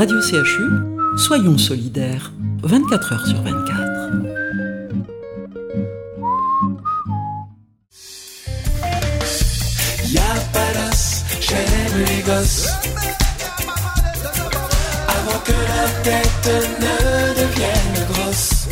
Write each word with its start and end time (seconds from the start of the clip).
Radio 0.00 0.18
CHU, 0.22 0.64
soyons 1.18 1.58
solidaires, 1.58 2.32
24 2.62 3.12
heures 3.12 3.26
sur 3.26 3.42
24. 3.42 3.68
Y'a 10.10 10.22
pas 10.54 10.72
d'os, 10.72 11.22
j'aime 11.42 11.98
les 11.98 12.22
gosses. 12.22 12.68
Avant 15.06 15.38
que 15.44 15.52
la 15.52 15.86
tête 16.02 16.48
ne 16.80 16.94
devienne 17.42 18.06
grosse. 18.10 18.68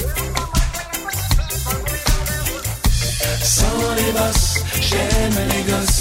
Sans 3.42 3.94
les 3.98 4.12
bosses, 4.12 4.64
j'aime 4.80 5.38
les 5.50 5.62
gosses. 5.70 5.97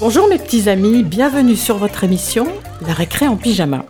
Bonjour 0.00 0.28
mes 0.28 0.38
petits 0.38 0.68
amis, 0.68 1.02
bienvenue 1.02 1.56
sur 1.56 1.76
votre 1.76 2.04
émission 2.04 2.46
La 2.86 2.92
récré 2.94 3.26
en 3.26 3.36
pyjama. 3.36 3.84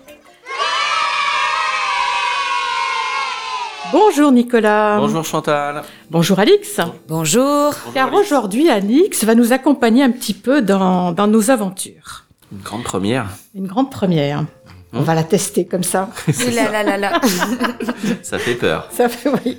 Bonjour 3.92 4.32
Nicolas. 4.32 4.98
Bonjour 4.98 5.24
Chantal. 5.24 5.82
Bonjour 6.10 6.38
Alix. 6.38 6.80
Bonjour. 7.08 7.74
Car 7.94 8.12
aujourd'hui 8.12 8.68
Alix 8.68 9.24
va 9.24 9.34
nous 9.34 9.52
accompagner 9.52 10.02
un 10.02 10.10
petit 10.10 10.34
peu 10.34 10.60
dans, 10.60 11.12
dans 11.12 11.26
nos 11.26 11.50
aventures. 11.50 12.24
Une 12.52 12.60
grande 12.60 12.82
première. 12.84 13.28
Une 13.54 13.66
grande 13.66 13.90
première. 13.90 14.44
On 14.94 15.02
va 15.02 15.14
la 15.14 15.22
tester 15.22 15.66
comme 15.66 15.82
ça. 15.82 16.08
Là 16.54 16.70
là 16.70 16.82
là 16.82 16.96
là. 16.96 17.20
Ça 18.22 18.38
fait 18.38 18.54
peur. 18.54 18.88
Ça 18.90 19.08
fait 19.10 19.28
oui. 19.44 19.58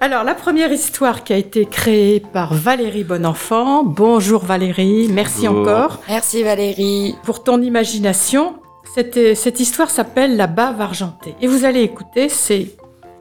Alors 0.00 0.24
la 0.24 0.34
première 0.34 0.72
histoire 0.72 1.22
qui 1.22 1.32
a 1.34 1.36
été 1.36 1.66
créée 1.66 2.20
par 2.20 2.54
Valérie 2.54 3.04
Bonenfant. 3.04 3.84
Bonjour 3.84 4.42
Valérie, 4.44 5.08
merci 5.10 5.46
Bonjour. 5.48 5.60
encore 5.68 6.00
Merci 6.08 6.42
Valérie. 6.42 7.14
pour 7.24 7.44
ton 7.44 7.60
imagination. 7.60 8.54
Cette, 8.94 9.36
cette 9.36 9.60
histoire 9.60 9.90
s'appelle 9.90 10.36
La 10.36 10.46
bave 10.46 10.80
argentée. 10.80 11.34
Et 11.42 11.46
vous 11.46 11.64
allez 11.66 11.80
écouter, 11.82 12.28
c'est 12.30 12.68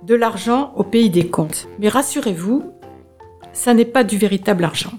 de 0.03 0.15
l'argent 0.15 0.71
au 0.77 0.83
pays 0.83 1.09
des 1.09 1.27
contes. 1.27 1.67
Mais 1.79 1.89
rassurez-vous, 1.89 2.63
ça 3.53 3.73
n'est 3.73 3.85
pas 3.85 4.03
du 4.05 4.17
véritable 4.17 4.63
argent. 4.63 4.91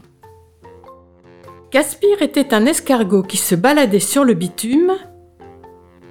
Caspire 1.71 2.23
était 2.23 2.53
un 2.55 2.67
escargot 2.67 3.23
qui 3.23 3.37
se 3.37 3.55
baladait 3.55 3.99
sur 4.01 4.25
le 4.25 4.35
bitume. 4.35 4.93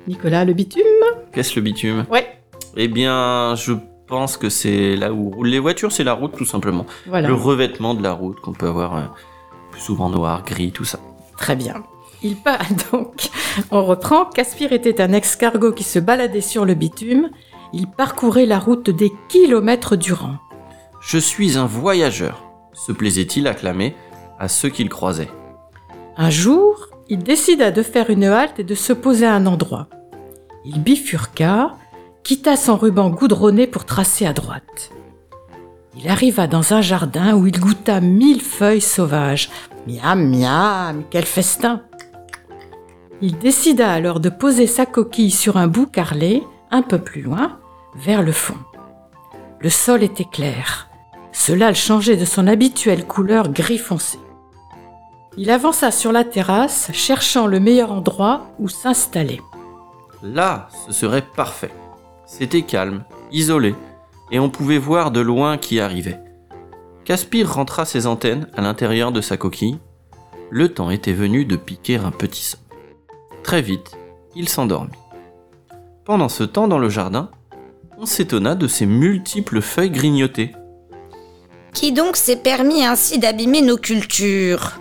Nicolas, 0.07 0.45
le 0.45 0.53
bitume 0.53 0.83
Qu'est-ce 1.31 1.55
le 1.55 1.61
bitume 1.61 2.05
Ouais, 2.11 2.27
Eh 2.75 2.87
bien, 2.87 3.55
je 3.55 3.73
pense 4.07 4.37
que 4.37 4.49
c'est 4.49 4.95
là 4.95 5.13
où 5.13 5.29
roulent 5.29 5.47
les 5.47 5.59
voitures, 5.59 5.91
c'est 5.91 6.03
la 6.03 6.13
route 6.13 6.35
tout 6.37 6.45
simplement. 6.45 6.85
voilà. 7.07 7.27
Le 7.27 7.33
revêtement 7.33 7.93
de 7.93 8.03
la 8.03 8.13
route 8.13 8.39
qu'on 8.41 8.51
peut 8.53 8.67
avoir 8.67 8.95
euh, 8.97 9.01
plus 9.71 9.81
souvent 9.81 10.09
noir, 10.09 10.43
gris, 10.45 10.71
tout 10.71 10.85
ça. 10.85 10.99
Très 11.37 11.55
bien. 11.55 11.83
Il 12.21 12.35
part 12.35 12.59
donc. 12.91 13.29
On 13.71 13.83
reprend. 13.85 14.25
Caspire 14.25 14.71
était 14.73 15.01
un 15.01 15.13
escargot 15.13 15.71
qui 15.71 15.83
se 15.83 15.99
baladait 15.99 16.41
sur 16.41 16.65
le 16.65 16.73
bitume. 16.73 17.29
Il 17.73 17.87
parcourait 17.87 18.45
la 18.45 18.59
route 18.59 18.89
des 18.89 19.11
kilomètres 19.29 19.95
durant. 19.95 20.35
Je 21.01 21.17
suis 21.17 21.57
un 21.57 21.65
voyageur, 21.65 22.43
se 22.73 22.91
plaisait-il 22.91 23.47
à 23.47 23.53
clamer 23.53 23.95
à 24.39 24.47
ceux 24.47 24.69
qu'il 24.69 24.89
croisait. 24.89 25.29
Un 26.15 26.29
jour, 26.29 26.87
il 27.09 27.23
décida 27.23 27.71
de 27.71 27.83
faire 27.83 28.09
une 28.09 28.23
halte 28.25 28.59
et 28.59 28.63
de 28.63 28.75
se 28.75 28.93
poser 28.93 29.25
à 29.25 29.33
un 29.33 29.45
endroit. 29.45 29.87
Il 30.65 30.81
bifurqua, 30.81 31.75
quitta 32.23 32.55
son 32.55 32.77
ruban 32.77 33.09
goudronné 33.09 33.67
pour 33.67 33.85
tracer 33.85 34.25
à 34.25 34.33
droite. 34.33 34.91
Il 35.97 36.09
arriva 36.09 36.47
dans 36.47 36.73
un 36.73 36.81
jardin 36.81 37.35
où 37.35 37.45
il 37.45 37.59
goûta 37.59 38.01
mille 38.01 38.41
feuilles 38.41 38.81
sauvages. 38.81 39.49
Miam, 39.87 40.29
miam, 40.29 41.03
quel 41.09 41.25
festin 41.25 41.81
Il 43.21 43.37
décida 43.37 43.91
alors 43.91 44.19
de 44.19 44.29
poser 44.29 44.65
sa 44.65 44.85
coquille 44.85 45.31
sur 45.31 45.57
un 45.57 45.67
bout 45.67 45.85
carrelé, 45.85 46.43
un 46.71 46.81
peu 46.81 46.97
plus 46.97 47.21
loin, 47.21 47.59
vers 47.95 48.23
le 48.23 48.31
fond. 48.31 48.57
Le 49.59 49.69
sol 49.69 50.03
était 50.03 50.25
clair. 50.25 50.89
Cela 51.31 51.69
le 51.69 51.75
changeait 51.75 52.17
de 52.17 52.25
son 52.25 52.47
habituelle 52.47 53.05
couleur 53.05 53.49
gris 53.49 53.77
foncé. 53.77 54.17
Il 55.35 55.49
avança 55.49 55.89
sur 55.89 56.11
la 56.11 56.23
terrasse, 56.23 56.91
cherchant 56.93 57.47
le 57.47 57.59
meilleur 57.59 57.91
endroit 57.91 58.53
où 58.59 58.69
s'installer. 58.69 59.41
Là, 60.21 60.69
ce 60.85 60.93
serait 60.93 61.25
parfait. 61.35 61.71
C'était 62.27 62.61
calme, 62.61 63.03
isolé, 63.31 63.75
et 64.31 64.39
on 64.39 64.49
pouvait 64.49 64.77
voir 64.77 65.11
de 65.11 65.19
loin 65.19 65.57
qui 65.57 65.79
arrivait. 65.79 66.19
Caspire 67.03 67.51
rentra 67.51 67.85
ses 67.85 68.05
antennes 68.05 68.47
à 68.55 68.61
l'intérieur 68.61 69.11
de 69.11 69.21
sa 69.21 69.35
coquille. 69.35 69.79
Le 70.49 70.69
temps 70.69 70.91
était 70.91 71.13
venu 71.13 71.45
de 71.45 71.55
piquer 71.55 71.97
un 71.97 72.11
petit 72.11 72.43
son. 72.43 72.57
Très 73.41 73.61
vite, 73.61 73.97
il 74.35 74.47
s'endormit. 74.47 74.91
Pendant 76.05 76.29
ce 76.29 76.43
temps, 76.43 76.67
dans 76.67 76.79
le 76.79 76.89
jardin, 76.89 77.31
on 77.97 78.05
s'étonna 78.05 78.55
de 78.55 78.67
ces 78.67 78.85
multiples 78.85 79.61
feuilles 79.61 79.89
grignotées. 79.89 80.51
Qui 81.73 81.91
donc 81.91 82.17
s'est 82.17 82.37
permis 82.37 82.85
ainsi 82.85 83.17
d'abîmer 83.17 83.61
nos 83.61 83.77
cultures? 83.77 84.79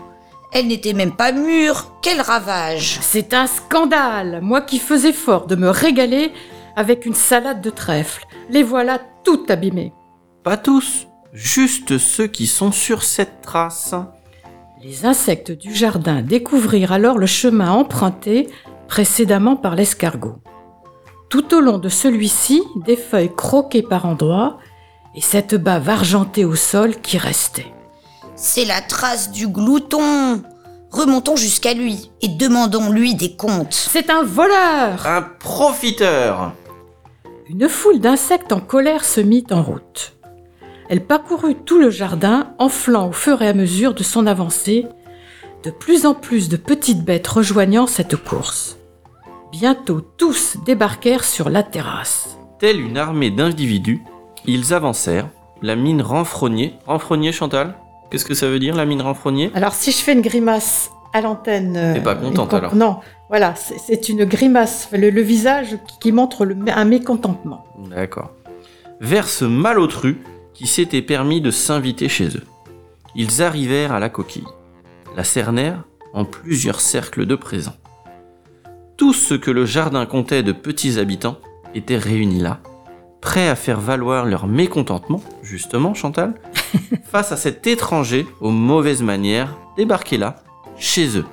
Elle 0.52 0.66
n'était 0.66 0.92
même 0.92 1.16
pas 1.16 1.32
mûre. 1.32 1.92
Quel 2.02 2.20
ravage 2.20 2.98
C'est 3.00 3.32
un 3.32 3.46
scandale 3.46 4.40
Moi 4.42 4.60
qui 4.60 4.78
faisais 4.78 5.14
fort 5.14 5.46
de 5.46 5.56
me 5.56 5.70
régaler 5.70 6.30
avec 6.76 7.06
une 7.06 7.14
salade 7.14 7.62
de 7.62 7.70
trèfle. 7.70 8.26
Les 8.50 8.62
voilà 8.62 9.00
tout 9.24 9.46
abîmées. 9.48 9.94
Pas 10.44 10.58
tous, 10.58 11.06
juste 11.32 11.96
ceux 11.96 12.26
qui 12.26 12.46
sont 12.46 12.70
sur 12.70 13.02
cette 13.02 13.40
trace. 13.40 13.94
Les 14.82 15.06
insectes 15.06 15.52
du 15.52 15.74
jardin 15.74 16.20
découvrirent 16.20 16.92
alors 16.92 17.16
le 17.16 17.26
chemin 17.26 17.70
emprunté 17.70 18.48
précédemment 18.88 19.56
par 19.56 19.74
l'escargot. 19.74 20.36
Tout 21.30 21.54
au 21.54 21.60
long 21.60 21.78
de 21.78 21.88
celui-ci, 21.88 22.62
des 22.84 22.96
feuilles 22.96 23.34
croquées 23.34 23.82
par 23.82 24.04
endroits 24.04 24.58
et 25.14 25.22
cette 25.22 25.54
bave 25.54 25.88
argentée 25.88 26.44
au 26.44 26.56
sol 26.56 26.96
qui 27.00 27.16
restait. 27.16 27.72
C'est 28.34 28.64
la 28.64 28.80
trace 28.80 29.30
du 29.30 29.46
glouton. 29.46 30.42
Remontons 30.90 31.36
jusqu'à 31.36 31.74
lui 31.74 32.10
et 32.20 32.28
demandons-lui 32.28 33.14
des 33.14 33.36
comptes. 33.36 33.72
C'est 33.72 34.10
un 34.10 34.22
voleur 34.22 35.06
Un 35.06 35.22
profiteur 35.22 36.52
Une 37.48 37.68
foule 37.68 38.00
d'insectes 38.00 38.52
en 38.52 38.60
colère 38.60 39.04
se 39.04 39.20
mit 39.20 39.46
en 39.50 39.62
route. 39.62 40.14
Elle 40.88 41.04
parcourut 41.04 41.54
tout 41.54 41.78
le 41.78 41.90
jardin, 41.90 42.52
enflant 42.58 43.08
au 43.08 43.12
fur 43.12 43.40
et 43.42 43.48
à 43.48 43.54
mesure 43.54 43.94
de 43.94 44.02
son 44.02 44.26
avancée, 44.26 44.86
de 45.64 45.70
plus 45.70 46.04
en 46.06 46.14
plus 46.14 46.48
de 46.48 46.56
petites 46.56 47.04
bêtes 47.04 47.28
rejoignant 47.28 47.86
cette 47.86 48.16
course. 48.16 48.76
Bientôt 49.52 50.00
tous 50.00 50.56
débarquèrent 50.66 51.24
sur 51.24 51.48
la 51.48 51.62
terrasse. 51.62 52.36
Telle 52.58 52.80
une 52.80 52.98
armée 52.98 53.30
d'individus, 53.30 54.02
ils 54.44 54.74
avancèrent, 54.74 55.28
la 55.62 55.76
mine 55.76 56.02
renfrognée. 56.02 56.74
Renfrognée, 56.86 57.32
Chantal? 57.32 57.76
Qu'est-ce 58.12 58.26
que 58.26 58.34
ça 58.34 58.46
veut 58.46 58.58
dire, 58.58 58.74
la 58.76 58.84
mine 58.84 59.00
renfrognée? 59.00 59.50
Alors 59.54 59.72
si 59.72 59.90
je 59.90 59.96
fais 59.96 60.12
une 60.12 60.20
grimace 60.20 60.90
à 61.14 61.22
l'antenne... 61.22 61.78
euh, 61.78 61.94
T'es 61.94 62.02
pas 62.02 62.14
contente, 62.14 62.52
alors? 62.52 62.74
Non, 62.74 62.98
voilà, 63.30 63.54
c'est- 63.54 64.10
une 64.10 64.26
grimace, 64.26 64.90
le, 64.92 65.08
le 65.08 65.22
visage 65.22 65.78
qui, 65.88 65.98
qui 65.98 66.12
montre 66.12 66.44
le- 66.44 66.56
un 66.68 66.84
mécontentement. 66.84 67.64
D'accord. 67.88 68.32
Vers 69.00 69.26
ce 69.26 69.46
malotru 69.46 70.18
qui 70.52 70.66
s'était 70.66 71.00
permis 71.00 71.40
de 71.40 71.50
s'inviter 71.50 72.10
chez 72.10 72.26
eux. 72.36 72.44
Ils 73.14 73.42
arrivèrent 73.42 73.92
à 73.94 73.98
la 73.98 74.10
coquille, 74.10 74.44
la 75.16 75.24
cernèrent 75.24 75.82
en 76.12 76.26
plusieurs 76.26 76.82
cercles 76.82 77.24
de 77.24 77.34
présents. 77.34 77.76
Tout 78.98 79.14
ce 79.14 79.32
que 79.32 79.50
le 79.50 79.64
jardin 79.64 80.04
comptait 80.04 80.42
de 80.42 80.52
petits 80.52 80.98
habitants 80.98 81.38
était 81.74 81.96
réuni 81.96 82.40
là, 82.40 82.60
prêts 83.22 83.48
à 83.48 83.54
faire 83.54 83.80
valoir 83.80 84.26
leur 84.26 84.46
mécontentement, 84.46 85.22
justement, 85.42 85.94
Chantal, 85.94 86.34
face 87.04 87.32
à 87.32 87.36
cet 87.36 87.66
étranger 87.66 88.26
aux 88.40 88.50
mauvaises 88.50 89.02
manières 89.02 89.56
débarqué 89.76 90.16
là, 90.18 90.36
chez 90.76 91.16
eux. 91.18 91.26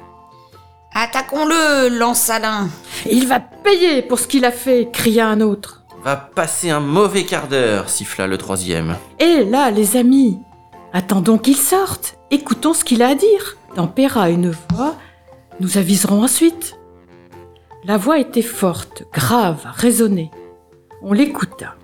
Attaquons-le, 0.94 1.90
Lansalin. 1.98 2.70
Il 3.10 3.28
va 3.28 3.40
payer 3.40 4.02
pour 4.02 4.20
ce 4.20 4.28
qu'il 4.28 4.46
a 4.46 4.52
fait, 4.52 4.90
cria 4.92 5.28
un 5.28 5.42
autre. 5.42 5.84
Va 6.04 6.16
passer 6.16 6.70
un 6.70 6.80
mauvais 6.80 7.24
quart 7.24 7.48
d'heure, 7.48 7.90
siffla 7.90 8.26
le 8.26 8.38
troisième. 8.38 8.96
Et 9.20 9.44
là, 9.44 9.70
les 9.70 9.98
amis, 9.98 10.40
attendons 10.94 11.38
qu'il 11.38 11.58
sorte. 11.58 12.18
Écoutons 12.32 12.74
ce 12.74 12.84
qu'il 12.84 13.02
a 13.02 13.10
à 13.10 13.16
dire. 13.16 13.58
Tempéra 13.76 14.30
une 14.30 14.52
voix. 14.72 14.96
Nous 15.60 15.78
aviserons 15.78 16.24
ensuite. 16.24 16.78
La 17.84 17.98
voix 17.98 18.20
était 18.20 18.42
forte, 18.42 19.04
grave, 19.14 19.66
raisonnée. 19.66 20.32
On 21.02 21.14
l'écouta. 21.14 21.76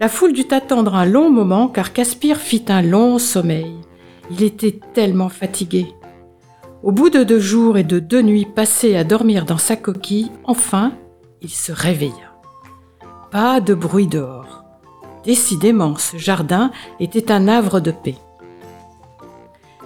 La 0.00 0.08
foule 0.08 0.32
dut 0.32 0.48
attendre 0.50 0.94
un 0.94 1.04
long 1.04 1.28
moment 1.28 1.68
car 1.68 1.92
Caspire 1.92 2.38
fit 2.38 2.64
un 2.68 2.80
long 2.80 3.18
sommeil. 3.18 3.74
Il 4.30 4.42
était 4.42 4.80
tellement 4.94 5.28
fatigué. 5.28 5.88
Au 6.82 6.90
bout 6.90 7.10
de 7.10 7.22
deux 7.22 7.38
jours 7.38 7.76
et 7.76 7.84
de 7.84 7.98
deux 7.98 8.22
nuits 8.22 8.46
passées 8.46 8.96
à 8.96 9.04
dormir 9.04 9.44
dans 9.44 9.58
sa 9.58 9.76
coquille, 9.76 10.32
enfin, 10.44 10.94
il 11.42 11.50
se 11.50 11.70
réveilla. 11.70 12.34
Pas 13.30 13.60
de 13.60 13.74
bruit 13.74 14.06
dehors. 14.06 14.64
Décidément, 15.26 15.96
ce 15.96 16.16
jardin 16.16 16.70
était 16.98 17.30
un 17.30 17.46
havre 17.46 17.80
de 17.80 17.90
paix. 17.90 18.16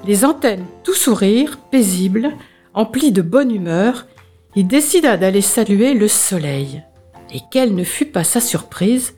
Les 0.07 0.25
antennes 0.25 0.67
tout 0.85 0.95
sourire, 0.95 1.59
paisible, 1.73 2.31
empli 2.73 3.11
de 3.11 3.23
bonne 3.23 3.51
humeur, 3.51 4.07
il 4.55 4.69
décida 4.69 5.17
d'aller 5.17 5.41
saluer 5.41 5.93
le 5.93 6.07
soleil. 6.07 6.85
Et 7.33 7.41
quelle 7.51 7.75
ne 7.75 7.83
fut 7.83 8.07
pas 8.07 8.23
sa 8.23 8.41
surprise 8.41 9.15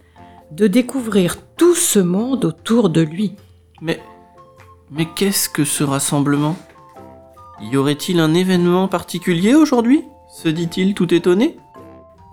de 0.50 0.66
découvrir 0.66 1.38
tout 1.56 1.74
ce 1.74 1.98
monde 1.98 2.44
autour 2.44 2.90
de 2.90 3.00
lui. 3.00 3.34
Mais. 3.80 4.00
Mais 4.90 5.06
qu'est-ce 5.16 5.48
que 5.48 5.64
ce 5.64 5.82
rassemblement? 5.82 6.56
Y 7.60 7.76
aurait-il 7.76 8.20
un 8.20 8.34
événement 8.34 8.86
particulier 8.86 9.54
aujourd'hui? 9.54 10.04
Se 10.30 10.48
dit-il 10.48 10.94
tout 10.94 11.12
étonné? 11.12 11.56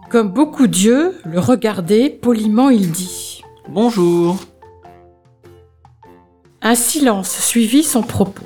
Comme 0.09 0.29
beaucoup 0.29 0.67
d'yeux 0.67 1.17
le 1.25 1.39
regardaient, 1.39 2.09
poliment 2.09 2.69
il 2.69 2.91
dit 2.91 3.43
Bonjour. 3.69 4.37
Un 6.61 6.75
silence 6.75 7.31
suivit 7.39 7.83
son 7.83 8.03
propos. 8.03 8.45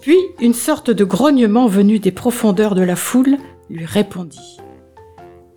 Puis 0.00 0.18
une 0.40 0.54
sorte 0.54 0.90
de 0.90 1.04
grognement 1.04 1.66
venu 1.66 1.98
des 1.98 2.12
profondeurs 2.12 2.76
de 2.76 2.82
la 2.82 2.94
foule 2.94 3.38
lui 3.68 3.84
répondit. 3.84 4.58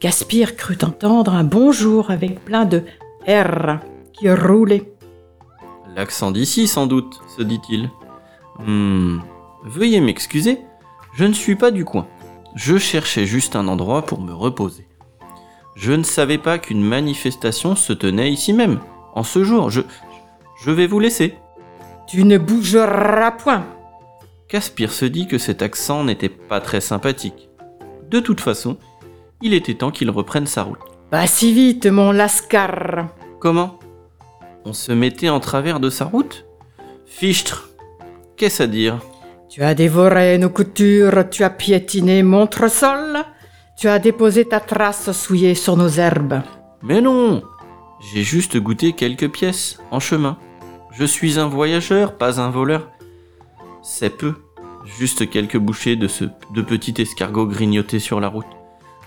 Gaspire 0.02 0.56
crut 0.56 0.84
entendre 0.84 1.34
un 1.34 1.44
bonjour 1.44 2.10
avec 2.10 2.44
plein 2.44 2.66
de 2.66 2.84
R 3.30 3.80
qui 4.12 4.32
roulait. 4.32 4.92
L'accent 5.96 6.32
d'ici, 6.32 6.68
sans 6.68 6.88
doute, 6.88 7.22
se 7.38 7.44
dit-il. 7.44 7.92
Hmm. 8.58 9.20
Veuillez 9.64 10.02
m'excuser, 10.02 10.60
je 11.14 11.26
ne 11.26 11.34
suis 11.34 11.56
pas 11.56 11.70
du 11.70 11.86
coin. 11.86 12.08
Je 12.56 12.78
cherchais 12.78 13.28
juste 13.28 13.56
un 13.56 13.68
endroit 13.68 14.02
pour 14.02 14.20
me 14.20 14.34
reposer. 14.34 14.88
Je 15.76 15.92
ne 15.92 16.04
savais 16.04 16.40
pas 16.40 16.58
qu'une 16.58 16.84
manifestation 16.84 17.76
se 17.76 17.94
tenait 17.94 18.32
ici 18.32 18.52
même, 18.52 18.80
en 19.14 19.24
ce 19.24 19.44
jour. 19.44 19.70
Je, 19.70 19.82
je 20.64 20.72
vais 20.72 20.88
vous 20.88 21.00
laisser. 21.00 21.36
Tu 22.08 22.24
ne 22.24 22.40
bougeras 22.40 23.32
point. 23.32 23.66
Caspire 24.48 24.92
se 24.92 25.06
dit 25.06 25.28
que 25.28 25.38
cet 25.38 25.62
accent 25.62 26.04
n'était 26.04 26.30
pas 26.30 26.60
très 26.62 26.82
sympathique. 26.82 27.50
De 28.10 28.20
toute 28.20 28.42
façon, 28.42 28.78
il 29.44 29.54
était 29.54 29.76
temps 29.76 29.92
qu'il 29.92 30.10
reprenne 30.10 30.48
sa 30.48 30.64
route. 30.64 30.80
Pas 31.10 31.26
si 31.26 31.54
vite, 31.54 31.88
mon 31.88 32.12
lascar. 32.12 33.08
Comment? 33.40 33.80
On 34.64 34.74
se 34.74 34.92
mettait 34.92 35.30
en 35.30 35.40
travers 35.40 35.80
de 35.80 35.90
sa 35.90 36.06
route? 36.06 36.46
Fichtre 37.08 37.70
Qu'est-ce 38.38 38.64
à 38.64 38.68
dire? 38.68 39.00
Tu 39.50 39.64
as 39.64 39.74
dévoré 39.74 40.38
nos 40.38 40.52
coutures, 40.52 41.28
tu 41.32 41.44
as 41.44 41.50
piétiné 41.50 42.22
mon 42.22 42.48
sol, 42.68 43.18
tu 43.76 43.88
as 43.88 43.98
déposé 43.98 44.46
ta 44.46 44.60
trace 44.60 45.12
souillée 45.12 45.56
sur 45.56 45.76
nos 45.76 45.90
herbes. 45.90 46.42
Mais 46.84 47.02
non 47.02 47.42
J'ai 48.00 48.22
juste 48.22 48.58
goûté 48.58 48.94
quelques 48.94 49.32
pièces, 49.32 49.80
en 49.90 50.00
chemin. 50.00 50.38
Je 50.92 51.06
suis 51.06 51.40
un 51.40 51.48
voyageur, 51.48 52.18
pas 52.18 52.40
un 52.40 52.52
voleur. 52.52 52.88
C'est 53.82 54.16
peu. 54.16 54.36
Juste 54.86 55.30
quelques 55.30 55.58
bouchées 55.58 55.96
de 55.96 56.08
ce 56.08 56.26
de 56.54 56.62
petit 56.62 57.02
escargot 57.02 57.48
grignoté 57.48 57.98
sur 58.00 58.20
la 58.20 58.28
route. 58.28 58.46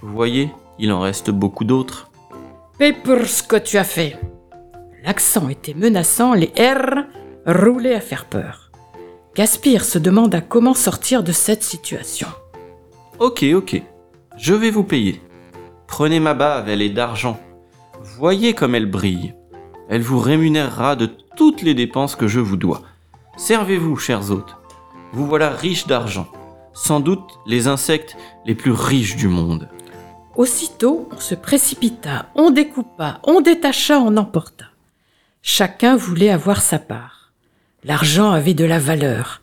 Vous 0.03 0.13
voyez, 0.13 0.51
il 0.79 0.93
en 0.93 1.01
reste 1.01 1.31
beaucoup 1.31 1.65
d'autres. 1.65 2.11
Paie 2.79 2.93
pour 2.93 3.27
ce 3.27 3.43
que 3.43 3.57
tu 3.57 3.79
as 3.79 3.85
fait. 3.85 4.19
L'accent 5.05 5.49
était 5.49 5.75
menaçant, 5.75 6.35
les 6.35 6.53
R 6.59 7.05
roulaient 7.47 7.95
à 7.95 8.01
faire 8.01 8.27
peur. 8.27 8.71
Gaspire 9.35 9.85
se 9.85 9.99
demanda 9.99 10.41
comment 10.41 10.75
sortir 10.75 11.23
de 11.23 11.33
cette 11.33 11.63
situation. 11.63 12.29
Ok, 13.19 13.45
ok. 13.55 13.83
Je 14.37 14.55
vais 14.55 14.71
vous 14.71 14.85
payer. 14.85 15.21
Prenez 15.87 16.21
ma 16.21 16.35
bave, 16.35 16.69
elle 16.69 16.83
est 16.83 16.91
d'argent. 16.91 17.39
Voyez 18.17 18.55
comme 18.55 18.75
elle 18.75 18.91
brille. 18.91 19.35
Elle 19.89 20.03
vous 20.03 20.19
rémunérera 20.19 20.97
de 20.97 21.11
toutes 21.37 21.63
les 21.63 21.75
dépenses 21.75 22.17
que 22.17 22.29
je 22.29 22.41
vous 22.41 22.57
dois. 22.57 22.83
Servez-vous, 23.37 23.97
chers 23.97 24.31
hôtes. 24.31 24.57
Vous 25.13 25.27
voilà 25.27 25.51
riches 25.51 25.87
d'argent. 25.87 26.27
Sans 26.73 27.01
doute 27.01 27.39
les 27.47 27.69
insectes 27.69 28.17
les 28.47 28.55
plus 28.55 28.73
riches 28.73 29.17
du 29.17 29.29
monde. 29.29 29.69
Aussitôt, 30.37 31.09
on 31.13 31.21
se 31.21 31.35
précipita, 31.35 32.31
on 32.35 32.51
découpa, 32.51 33.21
on 33.25 33.41
détacha, 33.41 33.99
on 33.99 34.17
emporta. 34.17 34.67
Chacun 35.43 35.97
voulait 35.97 36.31
avoir 36.31 36.63
sa 36.63 36.79
part. 36.79 37.33
L'argent 37.85 38.31
avait 38.31 38.55
de 38.55 38.65
la 38.65 38.79
valeur. 38.79 39.43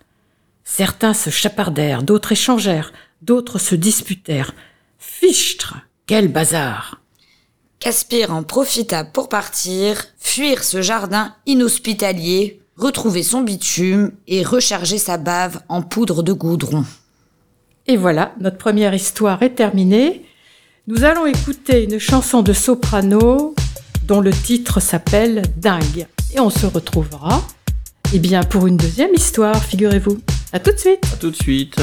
Certains 0.63 1.13
se 1.13 1.29
chapardèrent, 1.29 2.03
d'autres 2.03 2.31
échangèrent, 2.31 2.93
d'autres 3.21 3.59
se 3.59 3.75
disputèrent. 3.75 4.53
Fichtre 4.97 5.77
Quel 6.07 6.27
bazar 6.27 7.01
Caspire 7.79 8.33
en 8.33 8.43
profita 8.43 9.03
pour 9.03 9.29
partir, 9.29 10.05
fuir 10.17 10.63
ce 10.63 10.81
jardin 10.81 11.35
inhospitalier, 11.45 12.61
retrouver 12.77 13.23
son 13.23 13.41
bitume 13.41 14.11
et 14.27 14.43
recharger 14.43 14.97
sa 14.97 15.17
bave 15.17 15.61
en 15.69 15.81
poudre 15.81 16.23
de 16.23 16.33
goudron. 16.33 16.85
Et 17.87 17.97
voilà, 17.97 18.33
notre 18.39 18.57
première 18.57 18.93
histoire 18.93 19.43
est 19.43 19.55
terminée. 19.55 20.25
Nous 20.89 21.03
allons 21.03 21.27
écouter 21.27 21.83
une 21.83 21.99
chanson 21.99 22.41
de 22.41 22.51
soprano 22.51 23.53
dont 24.07 24.21
le 24.21 24.31
titre 24.31 24.79
s'appelle 24.79 25.43
Dingue. 25.55 26.07
Et 26.33 26.39
on 26.39 26.49
se 26.49 26.65
retrouvera, 26.65 27.45
eh 28.11 28.17
bien, 28.17 28.41
pour 28.41 28.65
une 28.65 28.75
deuxième 28.75 29.13
histoire, 29.13 29.63
figurez-vous. 29.63 30.19
À 30.51 30.59
tout 30.59 30.71
de 30.71 30.77
suite 30.77 31.05
A 31.13 31.17
tout 31.17 31.29
de 31.29 31.35
suite. 31.35 31.79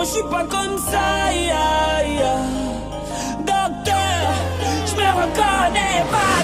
Moi 0.00 0.06
je 0.06 0.14
suis 0.14 0.28
pas 0.30 0.44
comme 0.44 0.78
ça. 0.78 1.28
Docteur, 3.40 4.32
je 4.86 4.94
me 4.96 5.08
reconnais 5.20 6.04
pas 6.10 6.39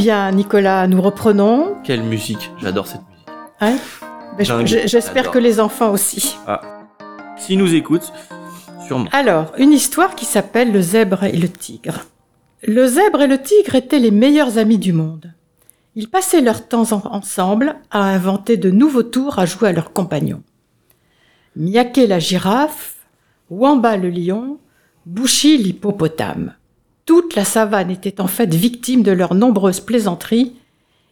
bien, 0.00 0.30
Nicolas, 0.32 0.86
nous 0.86 1.00
reprenons. 1.02 1.76
Quelle 1.84 2.02
musique, 2.02 2.50
j'adore 2.58 2.86
cette 2.86 3.02
musique. 3.10 3.28
Hein? 3.60 3.76
Ben, 4.38 4.66
J'espère 4.66 5.30
que 5.30 5.38
les 5.38 5.60
enfants 5.60 5.90
aussi. 5.92 6.36
S'ils 7.36 7.58
nous 7.58 7.74
écoutent, 7.74 8.12
sûrement. 8.86 9.06
Alors, 9.12 9.52
une 9.58 9.72
histoire 9.72 10.14
qui 10.14 10.24
s'appelle 10.24 10.72
Le 10.72 10.80
zèbre 10.80 11.24
et 11.24 11.36
le 11.36 11.48
tigre. 11.48 12.00
Le 12.66 12.86
zèbre 12.86 13.22
et 13.22 13.26
le 13.26 13.40
tigre 13.40 13.74
étaient 13.74 13.98
les 13.98 14.10
meilleurs 14.10 14.58
amis 14.58 14.78
du 14.78 14.92
monde. 14.92 15.32
Ils 15.96 16.08
passaient 16.08 16.40
leur 16.40 16.66
temps 16.68 16.92
en- 16.92 17.02
ensemble 17.14 17.76
à 17.90 18.00
inventer 18.04 18.56
de 18.56 18.70
nouveaux 18.70 19.02
tours 19.02 19.38
à 19.38 19.46
jouer 19.46 19.68
à 19.68 19.72
leurs 19.72 19.92
compagnons. 19.92 20.42
Miaké 21.56 22.06
la 22.06 22.18
girafe, 22.18 22.96
Wamba 23.50 23.96
le 23.96 24.08
lion, 24.10 24.58
Bouchi 25.06 25.58
l'hippopotame. 25.58 26.54
Toute 27.10 27.34
la 27.34 27.44
savane 27.44 27.90
était 27.90 28.20
en 28.20 28.28
fait 28.28 28.54
victime 28.54 29.02
de 29.02 29.10
leurs 29.10 29.34
nombreuses 29.34 29.80
plaisanteries 29.80 30.54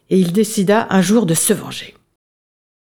et 0.09 0.17
il 0.17 0.31
décida 0.31 0.87
un 0.91 1.01
jour 1.01 1.25
de 1.25 1.33
se 1.33 1.51
venger. 1.51 1.93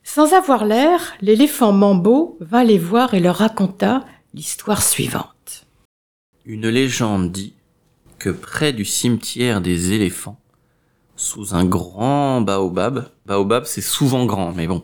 Sans 0.02 0.32
avoir 0.32 0.64
l'air, 0.64 1.12
l'éléphant 1.20 1.74
Mambo 1.74 2.38
vint 2.40 2.64
les 2.64 2.78
voir 2.78 3.14
et 3.14 3.20
leur 3.20 3.36
raconta 3.36 4.06
l'histoire 4.34 4.82
suivante. 4.82 5.66
Une 6.46 6.70
légende 6.70 7.34
dit 7.34 7.54
que 8.18 8.30
près 8.30 8.72
du 8.72 8.86
cimetière 8.86 9.60
des 9.60 9.92
éléphants, 9.92 10.40
sous 11.18 11.54
un 11.54 11.66
grand 11.66 12.40
baobab, 12.40 13.10
baobab 13.26 13.66
c'est 13.66 13.82
souvent 13.82 14.26
grand, 14.26 14.54
mais 14.54 14.68
bon, 14.68 14.84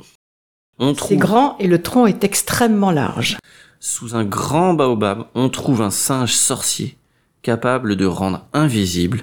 on 0.80 0.90
C'est 0.90 0.98
trouve, 0.98 1.18
grand 1.18 1.58
et 1.60 1.68
le 1.68 1.82
tronc 1.82 2.08
est 2.08 2.26
extrêmement 2.26 2.92
large. 2.92 3.38
sous 3.80 4.18
un 4.18 4.26
grand 4.26 4.74
baobab, 4.74 5.28
on 5.34 5.48
trouve 5.48 5.82
un 5.82 5.92
singe 5.92 6.34
sorcier 6.34 6.98
capable 7.48 7.96
de 7.96 8.06
rendre 8.06 8.46
invisible 8.52 9.22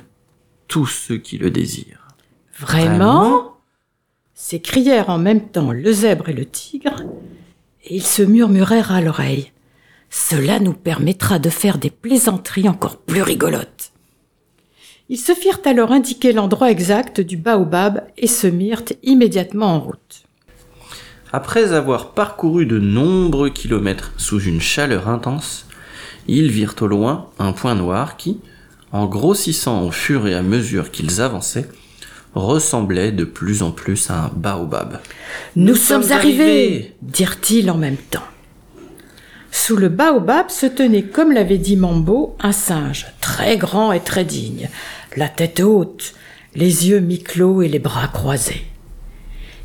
tous 0.66 0.86
ceux 0.86 1.18
qui 1.18 1.36
le 1.36 1.50
désirent. 1.50 2.08
Vraiment? 2.58 3.58
S'écrièrent 4.32 5.10
en 5.10 5.18
même 5.18 5.50
temps 5.50 5.72
le 5.72 5.92
zèbre 5.92 6.30
et 6.30 6.32
le 6.32 6.46
tigre, 6.46 7.02
et 7.84 7.96
ils 7.96 8.06
se 8.06 8.22
murmurèrent 8.22 8.92
à 8.92 9.02
l'oreille. 9.02 9.52
Cela 10.08 10.58
nous 10.58 10.72
permettra 10.72 11.38
de 11.38 11.50
faire 11.50 11.76
des 11.76 11.90
plaisanteries 11.90 12.66
encore 12.66 12.96
plus 12.96 13.20
rigolotes. 13.20 13.92
Ils 15.10 15.18
se 15.18 15.34
firent 15.34 15.60
alors 15.66 15.92
indiquer 15.92 16.32
l'endroit 16.32 16.70
exact 16.70 17.20
du 17.20 17.36
baobab 17.36 18.06
et 18.16 18.26
se 18.26 18.46
mirent 18.46 18.94
immédiatement 19.02 19.74
en 19.74 19.80
route. 19.80 20.24
Après 21.30 21.74
avoir 21.74 22.12
parcouru 22.12 22.64
de 22.64 22.78
nombreux 22.78 23.50
kilomètres 23.50 24.14
sous 24.16 24.40
une 24.40 24.62
chaleur 24.62 25.10
intense, 25.10 25.66
ils 26.28 26.50
virent 26.50 26.76
au 26.80 26.86
loin 26.86 27.30
un 27.38 27.52
point 27.52 27.74
noir 27.74 28.16
qui, 28.16 28.40
en 28.92 29.06
grossissant 29.06 29.82
au 29.82 29.90
fur 29.90 30.26
et 30.26 30.34
à 30.34 30.42
mesure 30.42 30.90
qu'ils 30.90 31.20
avançaient, 31.20 31.68
ressemblait 32.34 33.12
de 33.12 33.24
plus 33.24 33.62
en 33.62 33.70
plus 33.70 34.10
à 34.10 34.24
un 34.24 34.28
baobab. 34.34 35.00
Nous, 35.56 35.76
sommes 35.76 36.10
arrivés, 36.10 36.44
arrivés 36.44 36.94
dirent-ils 37.02 37.70
en 37.70 37.76
même 37.76 37.96
temps. 37.96 38.24
Sous 39.50 39.76
le 39.76 39.88
baobab 39.88 40.50
se 40.50 40.66
tenait, 40.66 41.04
comme 41.04 41.32
l'avait 41.32 41.58
dit 41.58 41.76
Mambo, 41.76 42.36
un 42.40 42.52
singe, 42.52 43.06
très 43.20 43.56
grand 43.56 43.92
et 43.92 44.00
très 44.00 44.24
digne, 44.24 44.68
la 45.16 45.28
tête 45.28 45.60
haute, 45.60 46.14
les 46.56 46.88
yeux 46.88 47.00
mi-clos 47.00 47.62
et 47.62 47.68
les 47.68 47.78
bras 47.78 48.08
croisés. 48.08 48.64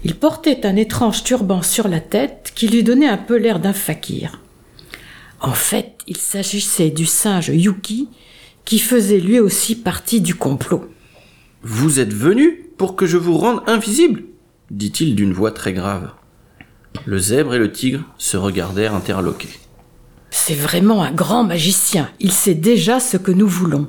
Il 0.03 0.15
portait 0.15 0.65
un 0.65 0.75
étrange 0.75 1.23
turban 1.23 1.61
sur 1.61 1.87
la 1.87 1.99
tête 1.99 2.51
qui 2.55 2.67
lui 2.67 2.83
donnait 2.83 3.07
un 3.07 3.17
peu 3.17 3.35
l'air 3.37 3.59
d'un 3.59 3.73
fakir. 3.73 4.39
En 5.41 5.53
fait, 5.53 5.97
il 6.09 6.17
s'agissait 6.17 6.89
du 6.89 7.05
singe 7.05 7.47
Yuki, 7.47 8.09
qui 8.65 8.79
faisait 8.79 9.19
lui 9.19 9.39
aussi 9.39 9.75
partie 9.75 10.19
du 10.19 10.35
complot. 10.35 10.89
Vous 11.63 11.99
êtes 11.99 12.13
venu 12.13 12.65
pour 12.77 12.95
que 12.95 13.05
je 13.05 13.17
vous 13.17 13.37
rende 13.37 13.61
invisible 13.67 14.23
dit-il 14.71 15.15
d'une 15.15 15.33
voix 15.33 15.51
très 15.51 15.73
grave. 15.73 16.11
Le 17.05 17.17
zèbre 17.17 17.53
et 17.53 17.59
le 17.59 17.71
tigre 17.71 18.03
se 18.17 18.37
regardèrent 18.37 18.95
interloqués. 18.95 19.59
C'est 20.31 20.55
vraiment 20.55 21.03
un 21.03 21.11
grand 21.11 21.43
magicien. 21.43 22.09
Il 22.19 22.31
sait 22.31 22.55
déjà 22.55 22.99
ce 22.99 23.17
que 23.17 23.31
nous 23.31 23.47
voulons. 23.47 23.87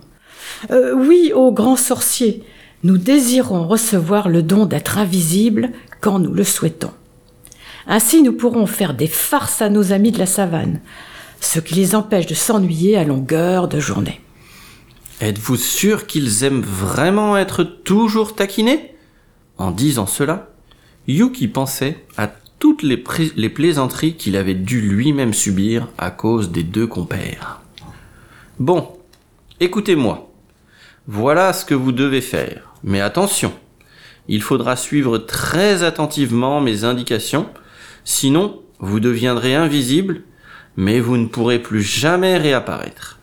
Euh, 0.70 0.94
oui, 0.94 1.32
ô 1.34 1.52
grand 1.52 1.76
sorcier, 1.76 2.42
nous 2.82 2.98
désirons 2.98 3.66
recevoir 3.66 4.28
le 4.28 4.42
don 4.42 4.66
d'être 4.66 4.98
invisible 4.98 5.70
quand 6.00 6.18
nous 6.18 6.32
le 6.32 6.44
souhaitons. 6.44 6.92
Ainsi, 7.86 8.22
nous 8.22 8.32
pourrons 8.32 8.66
faire 8.66 8.94
des 8.94 9.06
farces 9.06 9.62
à 9.62 9.68
nos 9.68 9.92
amis 9.92 10.12
de 10.12 10.18
la 10.18 10.26
savane, 10.26 10.80
ce 11.40 11.58
qui 11.58 11.74
les 11.74 11.94
empêche 11.94 12.26
de 12.26 12.34
s'ennuyer 12.34 12.96
à 12.96 13.04
longueur 13.04 13.68
de 13.68 13.80
journée. 13.80 14.20
Êtes-vous 15.20 15.56
sûr 15.56 16.06
qu'ils 16.06 16.44
aiment 16.44 16.62
vraiment 16.62 17.36
être 17.36 17.64
toujours 17.64 18.34
taquinés? 18.34 18.94
En 19.58 19.70
disant 19.70 20.06
cela, 20.06 20.50
Yuki 21.08 21.48
pensait 21.48 22.04
à 22.16 22.30
toutes 22.58 22.82
les, 22.82 22.96
plaisanteries 22.96 24.16
qu'il 24.16 24.36
avait 24.36 24.54
dû 24.54 24.80
lui-même 24.80 25.34
subir 25.34 25.88
à 25.98 26.10
cause 26.10 26.50
des 26.50 26.62
deux 26.62 26.86
compères. 26.86 27.60
Bon, 28.58 28.88
écoutez-moi. 29.60 30.30
Voilà 31.06 31.52
ce 31.52 31.64
que 31.64 31.74
vous 31.74 31.92
devez 31.92 32.20
faire. 32.20 32.74
Mais 32.84 33.00
attention, 33.00 33.52
il 34.28 34.42
faudra 34.42 34.76
suivre 34.76 35.18
très 35.18 35.82
attentivement 35.82 36.60
mes 36.60 36.84
indications, 36.84 37.48
sinon 38.04 38.60
vous 38.78 39.00
deviendrez 39.00 39.54
invisible, 39.54 40.22
mais 40.76 41.00
vous 41.00 41.16
ne 41.16 41.26
pourrez 41.26 41.58
plus 41.58 41.82
jamais 41.82 42.36
réapparaître. 42.36 43.18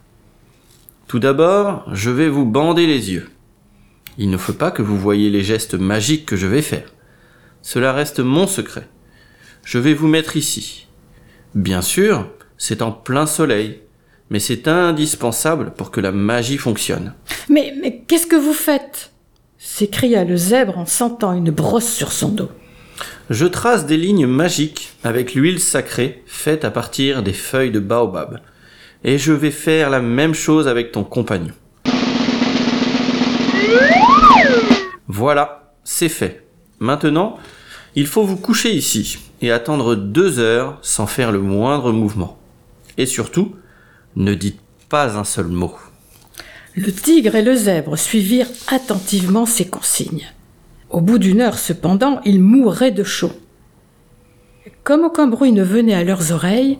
Tout 1.07 1.19
d'abord, 1.19 1.85
je 1.93 2.09
vais 2.09 2.29
vous 2.29 2.45
bander 2.45 2.85
les 2.85 3.11
yeux. 3.11 3.29
Il 4.17 4.29
ne 4.29 4.37
faut 4.37 4.53
pas 4.53 4.71
que 4.71 4.81
vous 4.81 4.97
voyiez 4.97 5.29
les 5.29 5.43
gestes 5.43 5.75
magiques 5.75 6.25
que 6.25 6.35
je 6.35 6.47
vais 6.47 6.61
faire. 6.61 6.93
Cela 7.61 7.93
reste 7.93 8.19
mon 8.19 8.47
secret. 8.47 8.87
Je 9.63 9.77
vais 9.77 9.93
vous 9.93 10.07
mettre 10.07 10.35
ici. 10.35 10.87
Bien 11.55 11.81
sûr, 11.81 12.27
c'est 12.57 12.81
en 12.81 12.91
plein 12.91 13.25
soleil, 13.25 13.81
mais 14.29 14.39
c'est 14.39 14.67
indispensable 14.67 15.73
pour 15.75 15.91
que 15.91 16.01
la 16.01 16.11
magie 16.11 16.57
fonctionne. 16.57 17.13
Mais, 17.49 17.73
mais 17.81 18.03
qu'est-ce 18.07 18.27
que 18.27 18.35
vous 18.35 18.53
faites? 18.53 19.11
s'écria 19.57 20.23
le 20.23 20.37
zèbre 20.37 20.77
en 20.77 20.85
sentant 20.85 21.33
une 21.33 21.51
brosse 21.51 21.91
sur 21.91 22.11
son 22.11 22.29
dos. 22.29 22.49
Je 23.29 23.45
trace 23.45 23.85
des 23.85 23.97
lignes 23.97 24.25
magiques 24.25 24.93
avec 25.03 25.35
l'huile 25.35 25.59
sacrée 25.59 26.23
faite 26.27 26.63
à 26.63 26.71
partir 26.71 27.23
des 27.23 27.33
feuilles 27.33 27.71
de 27.71 27.79
baobab. 27.81 28.39
Et 29.03 29.17
je 29.17 29.33
vais 29.33 29.51
faire 29.51 29.89
la 29.89 29.99
même 29.99 30.33
chose 30.33 30.69
avec 30.69 30.93
ton 30.93 31.03
compagnon. 31.03 31.53
Voilà, 35.09 35.73
c'est 35.83 36.09
fait. 36.09 36.45
Maintenant, 36.79 37.37
il 37.95 38.07
faut 38.07 38.23
vous 38.23 38.37
coucher 38.37 38.73
ici 38.73 39.17
et 39.41 39.51
attendre 39.51 39.95
deux 39.95 40.39
heures 40.39 40.77
sans 40.81 41.05
faire 41.05 41.33
le 41.33 41.39
moindre 41.39 41.91
mouvement. 41.91 42.37
Et 42.97 43.05
surtout, 43.05 43.55
ne 44.15 44.33
dites 44.35 44.61
pas 44.87 45.17
un 45.17 45.25
seul 45.25 45.47
mot. 45.47 45.75
Le 46.75 46.93
tigre 46.93 47.35
et 47.35 47.41
le 47.41 47.55
zèbre 47.55 47.97
suivirent 47.97 48.47
attentivement 48.67 49.45
ces 49.45 49.65
consignes. 49.65 50.27
Au 50.89 51.01
bout 51.01 51.17
d'une 51.17 51.41
heure 51.41 51.59
cependant, 51.59 52.21
ils 52.23 52.41
mouraient 52.41 52.91
de 52.91 53.03
chaud. 53.03 53.31
Comme 54.83 55.03
aucun 55.03 55.27
bruit 55.27 55.51
ne 55.51 55.63
venait 55.63 55.93
à 55.93 56.03
leurs 56.03 56.31
oreilles, 56.31 56.77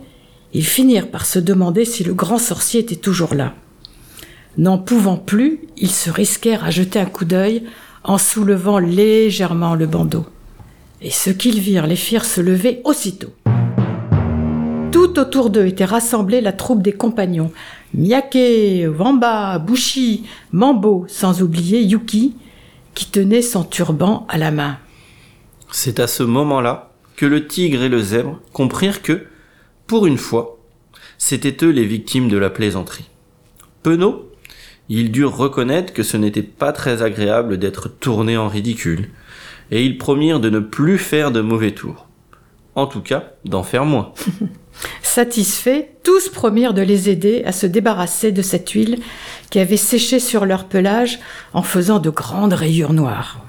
ils 0.54 0.64
finirent 0.64 1.10
par 1.10 1.26
se 1.26 1.38
demander 1.38 1.84
si 1.84 2.04
le 2.04 2.14
grand 2.14 2.38
sorcier 2.38 2.80
était 2.80 2.96
toujours 2.96 3.34
là. 3.34 3.54
N'en 4.56 4.78
pouvant 4.78 5.16
plus, 5.18 5.60
ils 5.76 5.90
se 5.90 6.10
risquèrent 6.10 6.64
à 6.64 6.70
jeter 6.70 6.98
un 6.98 7.04
coup 7.04 7.26
d'œil 7.26 7.64
en 8.02 8.16
soulevant 8.16 8.78
légèrement 8.78 9.74
le 9.74 9.86
bandeau. 9.86 10.24
Et 11.02 11.10
ce 11.10 11.28
qu'ils 11.28 11.60
virent 11.60 11.86
les 11.86 11.96
firent 11.96 12.24
se 12.24 12.40
lever 12.40 12.80
aussitôt. 12.84 13.32
Tout 14.90 15.18
autour 15.18 15.50
d'eux 15.50 15.66
était 15.66 15.84
rassemblée 15.84 16.40
la 16.40 16.52
troupe 16.52 16.82
des 16.82 16.92
compagnons, 16.92 17.52
Miyake, 17.92 18.88
Wamba, 18.98 19.58
Bushi, 19.58 20.24
Mambo, 20.50 21.04
sans 21.08 21.42
oublier 21.42 21.82
Yuki, 21.82 22.34
qui 22.94 23.10
tenait 23.10 23.42
son 23.42 23.64
turban 23.64 24.26
à 24.28 24.38
la 24.38 24.50
main. 24.50 24.78
C'est 25.70 26.00
à 26.00 26.06
ce 26.06 26.22
moment-là 26.22 26.92
que 27.16 27.26
le 27.26 27.46
tigre 27.46 27.82
et 27.82 27.88
le 27.88 28.00
zèbre 28.00 28.40
comprirent 28.52 29.02
que, 29.02 29.26
pour 29.86 30.06
une 30.06 30.18
fois, 30.18 30.58
c'étaient 31.18 31.64
eux 31.64 31.70
les 31.70 31.84
victimes 31.84 32.28
de 32.28 32.38
la 32.38 32.50
plaisanterie. 32.50 33.08
Penauds, 33.82 34.30
ils 34.88 35.12
durent 35.12 35.36
reconnaître 35.36 35.92
que 35.92 36.02
ce 36.02 36.16
n'était 36.16 36.42
pas 36.42 36.72
très 36.72 37.02
agréable 37.02 37.58
d'être 37.58 37.88
tournés 37.88 38.36
en 38.36 38.48
ridicule, 38.48 39.10
et 39.70 39.84
ils 39.84 39.98
promirent 39.98 40.40
de 40.40 40.50
ne 40.50 40.60
plus 40.60 40.98
faire 40.98 41.30
de 41.30 41.40
mauvais 41.40 41.72
tours. 41.72 42.06
En 42.74 42.86
tout 42.86 43.02
cas, 43.02 43.32
d'en 43.44 43.62
faire 43.62 43.84
moins. 43.84 44.12
Satisfaits, 45.02 45.86
tous 46.02 46.28
promirent 46.28 46.74
de 46.74 46.82
les 46.82 47.08
aider 47.08 47.42
à 47.44 47.52
se 47.52 47.66
débarrasser 47.66 48.32
de 48.32 48.42
cette 48.42 48.70
huile 48.70 48.98
qui 49.50 49.58
avait 49.58 49.76
séché 49.76 50.20
sur 50.20 50.46
leur 50.46 50.66
pelage 50.66 51.18
en 51.52 51.62
faisant 51.62 51.98
de 51.98 52.10
grandes 52.10 52.52
rayures 52.52 52.92
noires. 52.92 53.44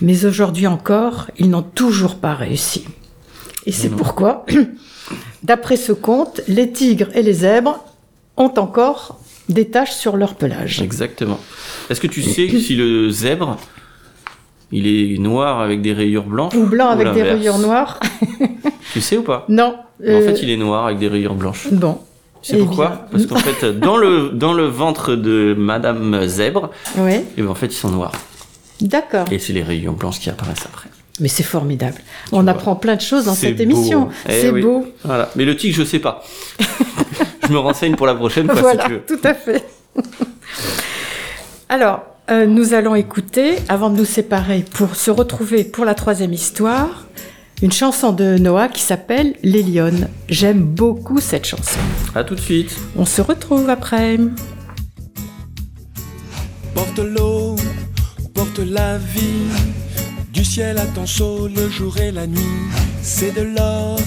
Mais 0.00 0.24
aujourd'hui 0.24 0.66
encore, 0.66 1.28
ils 1.38 1.50
n'ont 1.50 1.62
toujours 1.62 2.16
pas 2.16 2.34
réussi. 2.34 2.84
Et 3.66 3.72
c'est 3.72 3.90
pourquoi, 3.90 4.46
d'après 5.42 5.76
ce 5.76 5.92
conte, 5.92 6.40
les 6.48 6.72
tigres 6.72 7.10
et 7.14 7.22
les 7.22 7.32
zèbres 7.32 7.84
ont 8.36 8.52
encore 8.56 9.20
des 9.48 9.68
taches 9.68 9.92
sur 9.92 10.16
leur 10.16 10.34
pelage. 10.34 10.80
Exactement. 10.80 11.38
Est-ce 11.90 12.00
que 12.00 12.06
tu 12.06 12.22
sais 12.22 12.48
si 12.48 12.76
le 12.76 13.10
zèbre, 13.10 13.58
il 14.72 14.86
est 14.86 15.18
noir 15.18 15.60
avec 15.60 15.82
des 15.82 15.92
rayures 15.92 16.24
blanches 16.24 16.54
Ou 16.54 16.66
blanc 16.66 16.88
avec 16.90 17.12
des 17.12 17.22
rayures 17.22 17.58
noires 17.58 17.98
Tu 18.92 19.00
sais 19.00 19.16
ou 19.16 19.22
pas? 19.22 19.44
Non. 19.48 19.76
En 20.02 20.08
euh, 20.08 20.20
fait, 20.26 20.42
il 20.42 20.50
est 20.50 20.56
noir 20.56 20.86
avec 20.86 20.98
des 20.98 21.08
rayures 21.08 21.34
blanches. 21.34 21.68
Bon. 21.72 21.98
C'est 22.42 22.56
Eh 22.58 22.64
pourquoi? 22.64 22.86
bien. 22.88 23.00
Parce 23.12 23.26
qu'en 23.26 23.36
fait, 23.50 23.78
dans 23.78 23.96
le, 23.96 24.30
dans 24.30 24.52
le 24.52 24.64
ventre 24.64 25.14
de 25.14 25.54
Madame 25.58 26.26
Zèbre, 26.26 26.70
Oui, 26.96 27.14
et 27.36 27.42
ben 27.42 27.48
en 27.48 27.54
fait, 27.54 27.66
ils 27.66 27.72
sont 27.72 27.90
noirs. 27.90 28.12
d'accord. 28.80 29.26
Et 29.30 29.38
c'est 29.38 29.52
les 29.52 29.62
rayures 29.62 29.92
blanches 29.92 30.18
qui 30.20 30.30
apparaissent 30.30 30.64
après. 30.66 30.88
Mais 31.20 31.28
c'est 31.28 31.42
formidable. 31.42 31.98
On 32.32 32.42
vois. 32.42 32.52
apprend 32.52 32.76
plein 32.76 32.96
de 32.96 33.00
choses 33.02 33.26
dans 33.26 33.34
cette 33.34 33.56
beau. 33.56 33.62
émission. 33.62 34.08
Eh 34.26 34.32
c'est 34.40 34.50
oui. 34.50 34.62
beau. 34.62 34.86
Voilà. 35.04 35.28
Mais 35.36 35.44
le 35.44 35.54
tic, 35.54 35.74
je 35.74 35.84
sais 35.84 35.98
pas. 35.98 36.24
je 37.46 37.52
me 37.52 37.58
renseigne 37.58 37.94
pour 37.94 38.06
la 38.06 38.14
prochaine 38.14 38.46
fois 38.48 38.60
voilà, 38.60 38.82
si 38.84 38.88
tu 38.88 38.92
veux. 38.94 39.02
tout 39.06 39.20
à 39.22 39.34
fait. 39.34 39.64
Alors, 41.68 42.00
euh, 42.30 42.46
nous 42.46 42.74
allons 42.74 42.94
écouter, 42.94 43.56
avant 43.68 43.90
de 43.90 43.96
nous 43.96 44.04
séparer, 44.04 44.64
pour 44.72 44.94
se 44.94 45.10
retrouver 45.10 45.64
pour 45.64 45.84
la 45.84 45.94
troisième 45.94 46.32
histoire, 46.32 47.06
une 47.62 47.72
chanson 47.72 48.12
de 48.12 48.38
Noah 48.38 48.68
qui 48.68 48.82
s'appelle 48.82 49.34
Les 49.42 49.62
Lionnes. 49.62 50.08
J'aime 50.28 50.62
beaucoup 50.62 51.20
cette 51.20 51.44
chanson. 51.44 51.80
À 52.14 52.24
tout 52.24 52.34
de 52.34 52.40
suite. 52.40 52.74
On 52.96 53.04
se 53.04 53.20
retrouve 53.20 53.68
après. 53.68 54.18
Porte 56.74 56.98
l'eau, 56.98 57.56
porte 58.32 58.60
la 58.60 58.96
vie. 58.96 59.50
Du 60.32 60.44
ciel 60.44 60.78
à 60.78 60.86
ton 60.86 61.06
chaud, 61.06 61.48
le 61.48 61.68
jour 61.68 61.98
et 61.98 62.12
la 62.12 62.26
nuit. 62.26 62.38
C'est 63.02 63.34
de 63.34 63.42
l'or 63.42 63.98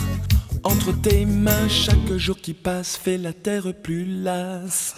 entre 0.64 0.92
tes 0.94 1.26
mains. 1.26 1.68
Chaque 1.70 2.18
jour 2.18 2.38
qui 2.42 2.54
passe 2.54 2.96
fait 2.96 3.18
la 3.18 3.34
terre 3.34 3.74
plus 3.84 4.06
lasse. 4.06 4.96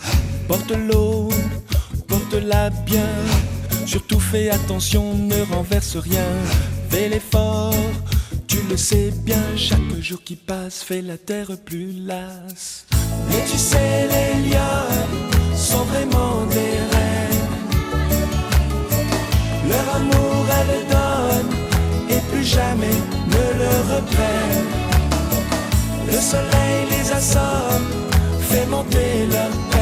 Porte 0.47 0.71
l'eau, 0.71 1.29
porte-la 2.35 2.69
bien. 2.69 3.09
Surtout 3.85 4.19
fais 4.19 4.49
attention, 4.49 5.13
ne 5.13 5.41
renverse 5.53 5.95
rien. 5.97 6.25
Fais 6.89 7.09
l'effort, 7.09 7.73
tu 8.47 8.57
le 8.69 8.77
sais 8.77 9.11
bien. 9.23 9.41
Chaque 9.55 10.01
jour 10.01 10.19
qui 10.23 10.35
passe 10.35 10.81
fait 10.83 11.01
la 11.01 11.17
terre 11.17 11.51
plus 11.63 11.91
lasse. 12.05 12.85
Mais 13.29 13.43
tu 13.49 13.57
sais, 13.57 14.07
les 14.13 14.49
lions 14.49 15.55
sont 15.55 15.83
vraiment 15.85 16.45
des 16.49 16.75
reines. 16.91 17.49
Leur 19.69 19.95
amour, 19.95 20.45
elles 20.59 20.87
donnent 20.89 21.55
et 22.09 22.21
plus 22.31 22.43
jamais 22.43 22.97
ne 23.27 23.45
le 23.61 23.95
reprennent. 23.95 24.69
Le 26.07 26.19
soleil 26.19 26.85
les 26.91 27.11
assomme, 27.11 27.87
fait 28.49 28.65
monter 28.67 29.27
leur 29.31 29.74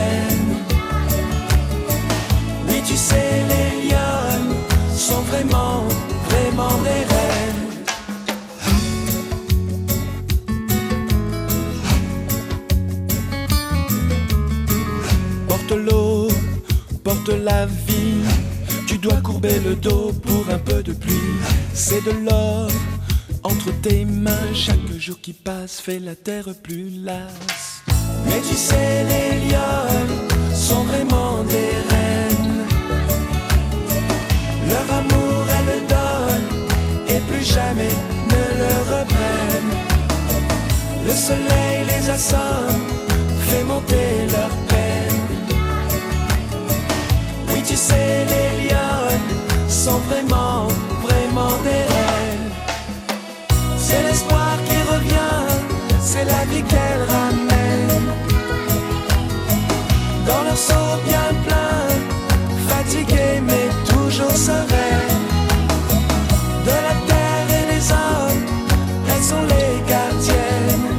tu 2.86 2.96
sais, 2.98 3.44
les 3.48 3.88
lions 3.88 4.56
sont 4.96 5.22
vraiment, 5.22 5.84
vraiment 6.30 6.78
des 6.84 7.04
reines. 7.14 7.70
Porte 15.48 15.72
l'eau, 15.72 16.28
porte 17.04 17.30
la 17.30 17.66
vie. 17.66 18.24
Tu 18.88 18.98
dois 18.98 19.22
courber 19.22 19.60
le 19.60 19.76
dos 19.76 20.12
pour 20.22 20.50
un 20.50 20.60
peu 20.60 20.84
de 20.84 20.94
pluie. 20.94 21.14
C'est 21.74 22.04
de 22.04 22.12
l'or 22.26 22.70
entre 23.44 23.72
tes 23.82 24.06
mains. 24.06 24.54
Chaque 24.54 24.92
jour 25.00 25.20
qui 25.22 25.34
passe 25.34 25.80
fait 25.80 26.00
la 26.00 26.16
terre 26.16 26.50
plus 26.62 26.90
lasse. 27.04 27.84
Mais 28.26 28.42
tu 28.42 28.56
sais, 28.56 29.06
les 29.06 29.50
lions 29.50 30.54
sont 30.54 30.84
vraiment 30.84 31.44
des 31.44 31.72
reines. 31.90 32.03
Leur 34.74 34.90
amour, 35.02 35.46
elles 35.56 35.70
le 35.72 35.80
donnent 35.94 36.50
et 37.08 37.20
plus 37.30 37.46
jamais 37.46 37.96
ne 38.34 38.44
le 38.62 38.74
reprennent. 38.94 39.76
Le 41.06 41.14
soleil 41.14 41.78
les 41.92 42.10
assomme, 42.10 42.84
fait 43.48 43.64
monter 43.66 44.10
leur 44.36 44.54
peine. 44.72 45.22
Oui, 47.50 47.62
tu 47.68 47.76
sais, 47.76 48.26
les 48.34 48.50
lions 48.64 49.20
sont 49.70 50.02
vraiment, 50.10 50.68
vraiment 51.08 51.56
des 51.68 51.84
reines. 51.94 52.52
C'est 53.78 54.02
l'espoir 54.02 54.58
qui 54.68 54.78
revient, 54.94 55.44
c'est 56.02 56.26
la 56.26 56.46
vie 56.52 56.64
qu'elles 56.64 57.06
ramènent. 57.16 58.12
Dans 60.26 60.44
leur 60.48 60.58
seau 60.58 60.86
bien 61.06 61.30
plein, 61.46 61.86
fatiguées 62.70 63.40
et 67.50 67.66
des 67.72 67.92
hommes, 67.92 68.46
elles 69.08 69.24
sont 69.24 69.44
les 69.44 69.80
gardiennes. 69.88 70.90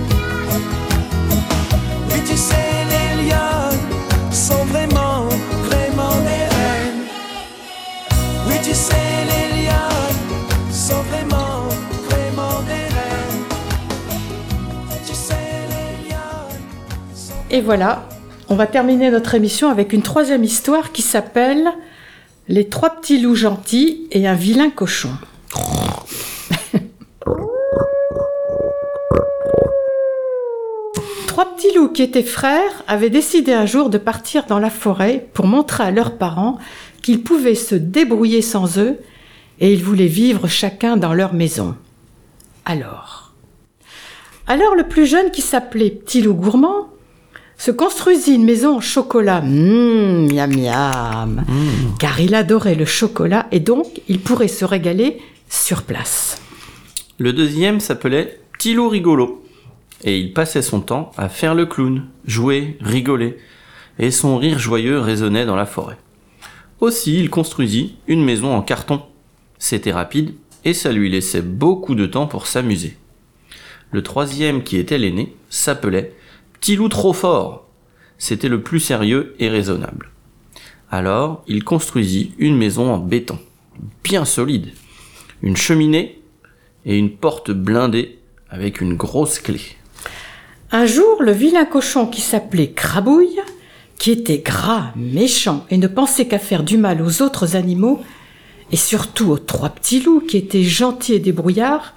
Oui, 2.10 2.20
tu 2.24 2.36
sais, 2.36 2.84
les 2.92 3.08
lions 3.24 3.76
sont 4.30 4.64
vraiment, 4.66 5.28
vraiment 5.64 6.14
des 6.22 6.46
reines. 6.54 7.06
Oui, 8.46 8.56
tu 8.62 8.72
sais, 8.72 9.26
les 9.26 9.48
lions 9.62 10.14
sont 10.70 11.02
vraiment, 11.10 11.66
vraiment 12.08 12.62
des 12.68 12.86
sont 15.14 15.34
Et 17.50 17.60
voilà, 17.60 18.06
on 18.48 18.54
va 18.54 18.68
terminer 18.68 19.10
notre 19.10 19.34
émission 19.34 19.70
avec 19.70 19.92
une 19.92 20.02
troisième 20.02 20.44
histoire 20.44 20.92
qui 20.92 21.02
s'appelle 21.02 21.74
Les 22.46 22.68
trois 22.68 22.90
petits 22.90 23.20
loups 23.20 23.34
gentils 23.34 24.06
et 24.10 24.28
un 24.28 24.34
vilain 24.34 24.68
cochon. 24.68 25.08
Trois 31.26 31.56
petits 31.56 31.74
loups 31.74 31.88
qui 31.88 32.02
étaient 32.02 32.22
frères 32.22 32.84
avaient 32.86 33.08
décidé 33.08 33.54
un 33.54 33.64
jour 33.64 33.88
de 33.88 33.96
partir 33.96 34.44
dans 34.44 34.58
la 34.58 34.68
forêt 34.68 35.26
pour 35.32 35.46
montrer 35.46 35.84
à 35.84 35.90
leurs 35.90 36.18
parents 36.18 36.58
qu'ils 37.00 37.22
pouvaient 37.22 37.54
se 37.54 37.74
débrouiller 37.74 38.42
sans 38.42 38.78
eux 38.78 38.98
et 39.58 39.72
ils 39.72 39.82
voulaient 39.82 40.06
vivre 40.06 40.46
chacun 40.46 40.98
dans 40.98 41.14
leur 41.14 41.32
maison. 41.32 41.74
Alors, 42.66 43.32
alors 44.46 44.74
le 44.74 44.86
plus 44.86 45.06
jeune 45.06 45.30
qui 45.30 45.40
s'appelait 45.40 45.90
Petit 45.90 46.20
Loup 46.20 46.34
Gourmand 46.34 46.88
se 47.56 47.70
construisit 47.70 48.34
une 48.34 48.44
maison 48.44 48.76
en 48.76 48.80
chocolat. 48.80 49.40
Mmh, 49.40 50.32
miam 50.32 50.54
miam. 50.54 51.44
Car 51.98 52.20
il 52.20 52.34
adorait 52.34 52.74
le 52.74 52.84
chocolat 52.84 53.46
et 53.52 53.60
donc 53.60 53.86
il 54.08 54.20
pourrait 54.20 54.48
se 54.48 54.64
régaler 54.64 55.20
sur 55.48 55.82
place. 55.82 56.40
Le 57.18 57.32
deuxième 57.32 57.80
s'appelait 57.80 58.40
loup 58.72 58.88
rigolo. 58.88 59.44
Et 60.04 60.18
il 60.18 60.32
passait 60.32 60.62
son 60.62 60.80
temps 60.80 61.12
à 61.16 61.28
faire 61.28 61.54
le 61.54 61.66
clown, 61.66 62.06
jouer, 62.26 62.78
rigoler. 62.80 63.38
Et 63.98 64.10
son 64.10 64.36
rire 64.38 64.58
joyeux 64.58 64.98
résonnait 64.98 65.46
dans 65.46 65.56
la 65.56 65.66
forêt. 65.66 65.98
Aussi, 66.80 67.18
il 67.18 67.30
construisit 67.30 67.96
une 68.06 68.24
maison 68.24 68.54
en 68.54 68.62
carton. 68.62 69.02
C'était 69.58 69.92
rapide 69.92 70.34
et 70.64 70.74
ça 70.74 70.92
lui 70.92 71.10
laissait 71.10 71.42
beaucoup 71.42 71.94
de 71.94 72.06
temps 72.06 72.26
pour 72.26 72.46
s'amuser. 72.46 72.96
Le 73.92 74.02
troisième, 74.02 74.62
qui 74.62 74.76
était 74.76 74.98
l'aîné, 74.98 75.34
s'appelait 75.50 76.14
Petit 76.64 76.76
loup 76.76 76.88
trop 76.88 77.12
fort. 77.12 77.66
C'était 78.16 78.48
le 78.48 78.62
plus 78.62 78.80
sérieux 78.80 79.34
et 79.38 79.50
raisonnable. 79.50 80.08
Alors, 80.90 81.44
il 81.46 81.62
construisit 81.62 82.32
une 82.38 82.56
maison 82.56 82.90
en 82.90 82.96
béton, 82.96 83.38
bien 84.02 84.24
solide, 84.24 84.72
une 85.42 85.58
cheminée 85.58 86.22
et 86.86 86.96
une 86.96 87.10
porte 87.10 87.50
blindée 87.50 88.18
avec 88.48 88.80
une 88.80 88.94
grosse 88.94 89.40
clé. 89.40 89.60
Un 90.72 90.86
jour, 90.86 91.18
le 91.20 91.32
vilain 91.32 91.66
cochon 91.66 92.06
qui 92.06 92.22
s'appelait 92.22 92.70
Crabouille, 92.70 93.42
qui 93.98 94.10
était 94.12 94.38
gras, 94.38 94.92
méchant 94.96 95.66
et 95.68 95.76
ne 95.76 95.86
pensait 95.86 96.28
qu'à 96.28 96.38
faire 96.38 96.62
du 96.62 96.78
mal 96.78 97.02
aux 97.02 97.20
autres 97.20 97.56
animaux, 97.56 98.02
et 98.72 98.78
surtout 98.78 99.32
aux 99.32 99.38
trois 99.38 99.68
petits 99.68 100.00
loups 100.00 100.22
qui 100.26 100.38
étaient 100.38 100.64
gentils 100.64 101.12
et 101.12 101.18
débrouillards, 101.20 101.92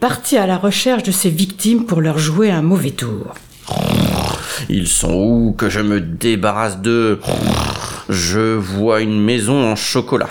partit 0.00 0.38
à 0.38 0.46
la 0.46 0.56
recherche 0.56 1.02
de 1.02 1.12
ses 1.12 1.28
victimes 1.28 1.84
pour 1.84 2.00
leur 2.00 2.16
jouer 2.16 2.50
un 2.50 2.62
mauvais 2.62 2.92
tour. 2.92 3.34
Ils 4.68 4.88
sont 4.88 5.12
où 5.12 5.52
que 5.52 5.68
je 5.68 5.80
me 5.80 6.00
débarrasse 6.00 6.78
d'eux 6.78 7.20
Je 8.08 8.54
vois 8.54 9.00
une 9.00 9.20
maison 9.20 9.72
en 9.72 9.76
chocolat. 9.76 10.30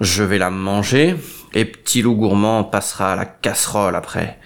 Je 0.00 0.22
vais 0.22 0.38
la 0.38 0.50
manger 0.50 1.16
et 1.54 1.64
Petit 1.64 2.02
Loup 2.02 2.14
Gourmand 2.14 2.64
passera 2.64 3.12
à 3.12 3.16
la 3.16 3.26
casserole 3.26 3.96
après. 3.96 4.38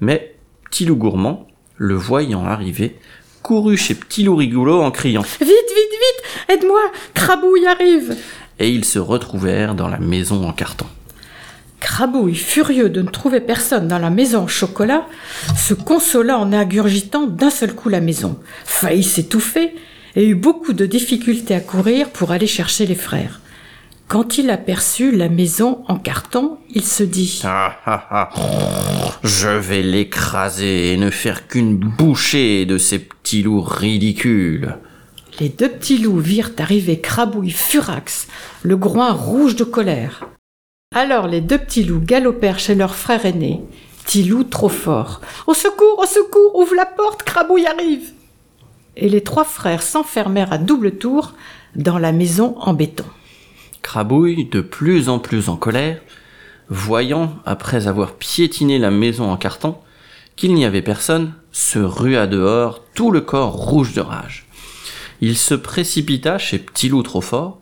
Mais 0.00 0.34
Petit 0.70 0.86
Loup 0.86 0.96
Gourmand, 0.96 1.46
le 1.76 1.94
voyant 1.94 2.44
arriver, 2.44 2.98
courut 3.42 3.76
chez 3.76 3.94
Petit 3.94 4.24
Loup 4.24 4.36
Rigolo 4.36 4.82
en 4.82 4.90
criant. 4.90 5.22
Vite, 5.22 5.40
vite, 5.40 5.48
vite 5.48 6.48
Aide-moi 6.48 6.80
Crabouille 7.12 7.66
arrive 7.66 8.16
Et 8.58 8.70
ils 8.70 8.84
se 8.84 8.98
retrouvèrent 8.98 9.74
dans 9.74 9.88
la 9.88 9.98
maison 9.98 10.48
en 10.48 10.52
carton. 10.52 10.86
Crabouille, 11.84 12.34
furieux 12.34 12.88
de 12.88 13.02
ne 13.02 13.10
trouver 13.10 13.40
personne 13.40 13.88
dans 13.88 13.98
la 13.98 14.08
maison 14.08 14.44
au 14.44 14.48
chocolat, 14.48 15.06
se 15.54 15.74
consola 15.74 16.38
en 16.38 16.50
ingurgitant 16.54 17.26
d'un 17.26 17.50
seul 17.50 17.74
coup 17.74 17.90
la 17.90 18.00
maison, 18.00 18.38
faillit 18.64 19.04
s'étouffer 19.04 19.74
et 20.16 20.26
eut 20.26 20.34
beaucoup 20.34 20.72
de 20.72 20.86
difficultés 20.86 21.54
à 21.54 21.60
courir 21.60 22.08
pour 22.08 22.32
aller 22.32 22.46
chercher 22.46 22.86
les 22.86 22.94
frères. 22.94 23.42
Quand 24.08 24.38
il 24.38 24.48
aperçut 24.48 25.12
la 25.12 25.28
maison 25.28 25.84
en 25.86 25.96
carton, 25.96 26.56
il 26.70 26.84
se 26.84 27.02
dit 27.02 27.42
Ah 27.44 27.76
ah 27.84 28.06
ah. 28.10 28.30
Je 29.22 29.50
vais 29.50 29.82
l'écraser 29.82 30.94
et 30.94 30.96
ne 30.96 31.10
faire 31.10 31.46
qu'une 31.48 31.76
bouchée 31.76 32.64
de 32.64 32.78
ces 32.78 32.98
petits 32.98 33.42
loups 33.42 33.60
ridicules. 33.60 34.78
Les 35.38 35.50
deux 35.50 35.68
petits 35.68 35.98
loups 35.98 36.18
virent 36.18 36.52
arriver 36.56 36.98
Crabouille 36.98 37.50
furax, 37.50 38.26
le 38.62 38.78
groin 38.78 39.12
rouge 39.12 39.54
de 39.54 39.64
colère. 39.64 40.24
Alors 40.96 41.26
les 41.26 41.40
deux 41.40 41.58
petits 41.58 41.82
loups 41.82 42.00
galopèrent 42.00 42.60
chez 42.60 42.76
leur 42.76 42.94
frère 42.94 43.26
aîné, 43.26 43.60
Tilou 44.06 44.44
trop 44.44 44.68
fort. 44.68 45.20
Au 45.48 45.52
secours, 45.52 45.98
au 45.98 46.06
secours, 46.06 46.54
ouvre 46.54 46.76
la 46.76 46.86
porte, 46.86 47.24
Crabouille 47.24 47.66
arrive. 47.66 48.12
Et 48.96 49.08
les 49.08 49.22
trois 49.22 49.42
frères 49.42 49.82
s'enfermèrent 49.82 50.52
à 50.52 50.58
double 50.58 50.92
tour 50.98 51.32
dans 51.74 51.98
la 51.98 52.12
maison 52.12 52.54
en 52.60 52.74
béton. 52.74 53.04
Crabouille, 53.82 54.44
de 54.44 54.60
plus 54.60 55.08
en 55.08 55.18
plus 55.18 55.48
en 55.48 55.56
colère, 55.56 56.00
voyant, 56.68 57.34
après 57.44 57.88
avoir 57.88 58.12
piétiné 58.12 58.78
la 58.78 58.92
maison 58.92 59.32
en 59.32 59.36
carton, 59.36 59.76
qu'il 60.36 60.54
n'y 60.54 60.64
avait 60.64 60.80
personne, 60.80 61.34
se 61.50 61.80
rua 61.80 62.28
dehors, 62.28 62.84
tout 62.94 63.10
le 63.10 63.20
corps 63.20 63.52
rouge 63.52 63.94
de 63.94 64.00
rage. 64.00 64.46
Il 65.20 65.36
se 65.36 65.54
précipita 65.54 66.38
chez 66.38 66.60
Petit 66.60 66.88
Loup 66.88 67.02
trop 67.02 67.20
fort, 67.20 67.58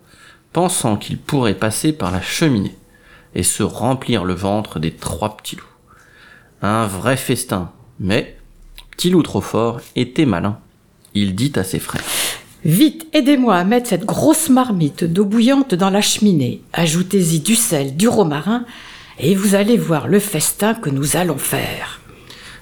pensant 0.52 0.98
qu'il 0.98 1.16
pourrait 1.16 1.54
passer 1.54 1.94
par 1.94 2.10
la 2.10 2.20
cheminée 2.20 2.76
et 3.34 3.42
se 3.42 3.62
remplir 3.62 4.24
le 4.24 4.34
ventre 4.34 4.78
des 4.78 4.92
trois 4.92 5.36
petits 5.36 5.56
loups. 5.56 5.64
Un 6.62 6.86
vrai 6.86 7.16
festin, 7.16 7.72
mais 7.98 8.36
Petit 8.92 9.10
Loup 9.10 9.22
trop 9.22 9.40
fort 9.40 9.80
était 9.96 10.26
malin. 10.26 10.58
Il 11.14 11.34
dit 11.34 11.52
à 11.56 11.64
ses 11.64 11.78
frères. 11.78 12.04
Vite, 12.64 13.08
aidez-moi 13.12 13.56
à 13.56 13.64
mettre 13.64 13.88
cette 13.88 14.04
grosse 14.04 14.48
marmite 14.48 15.02
d'eau 15.02 15.24
bouillante 15.24 15.74
dans 15.74 15.90
la 15.90 16.00
cheminée. 16.00 16.62
Ajoutez-y 16.72 17.40
du 17.40 17.56
sel, 17.56 17.96
du 17.96 18.06
romarin, 18.06 18.64
et 19.18 19.34
vous 19.34 19.56
allez 19.56 19.76
voir 19.76 20.06
le 20.06 20.20
festin 20.20 20.74
que 20.74 20.90
nous 20.90 21.16
allons 21.16 21.38
faire. 21.38 22.00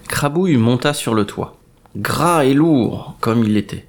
Crabouille 0.08 0.56
monta 0.56 0.94
sur 0.94 1.14
le 1.14 1.26
toit, 1.26 1.58
gras 1.96 2.44
et 2.44 2.54
lourd 2.54 3.16
comme 3.20 3.44
il 3.44 3.52
l'était. 3.52 3.86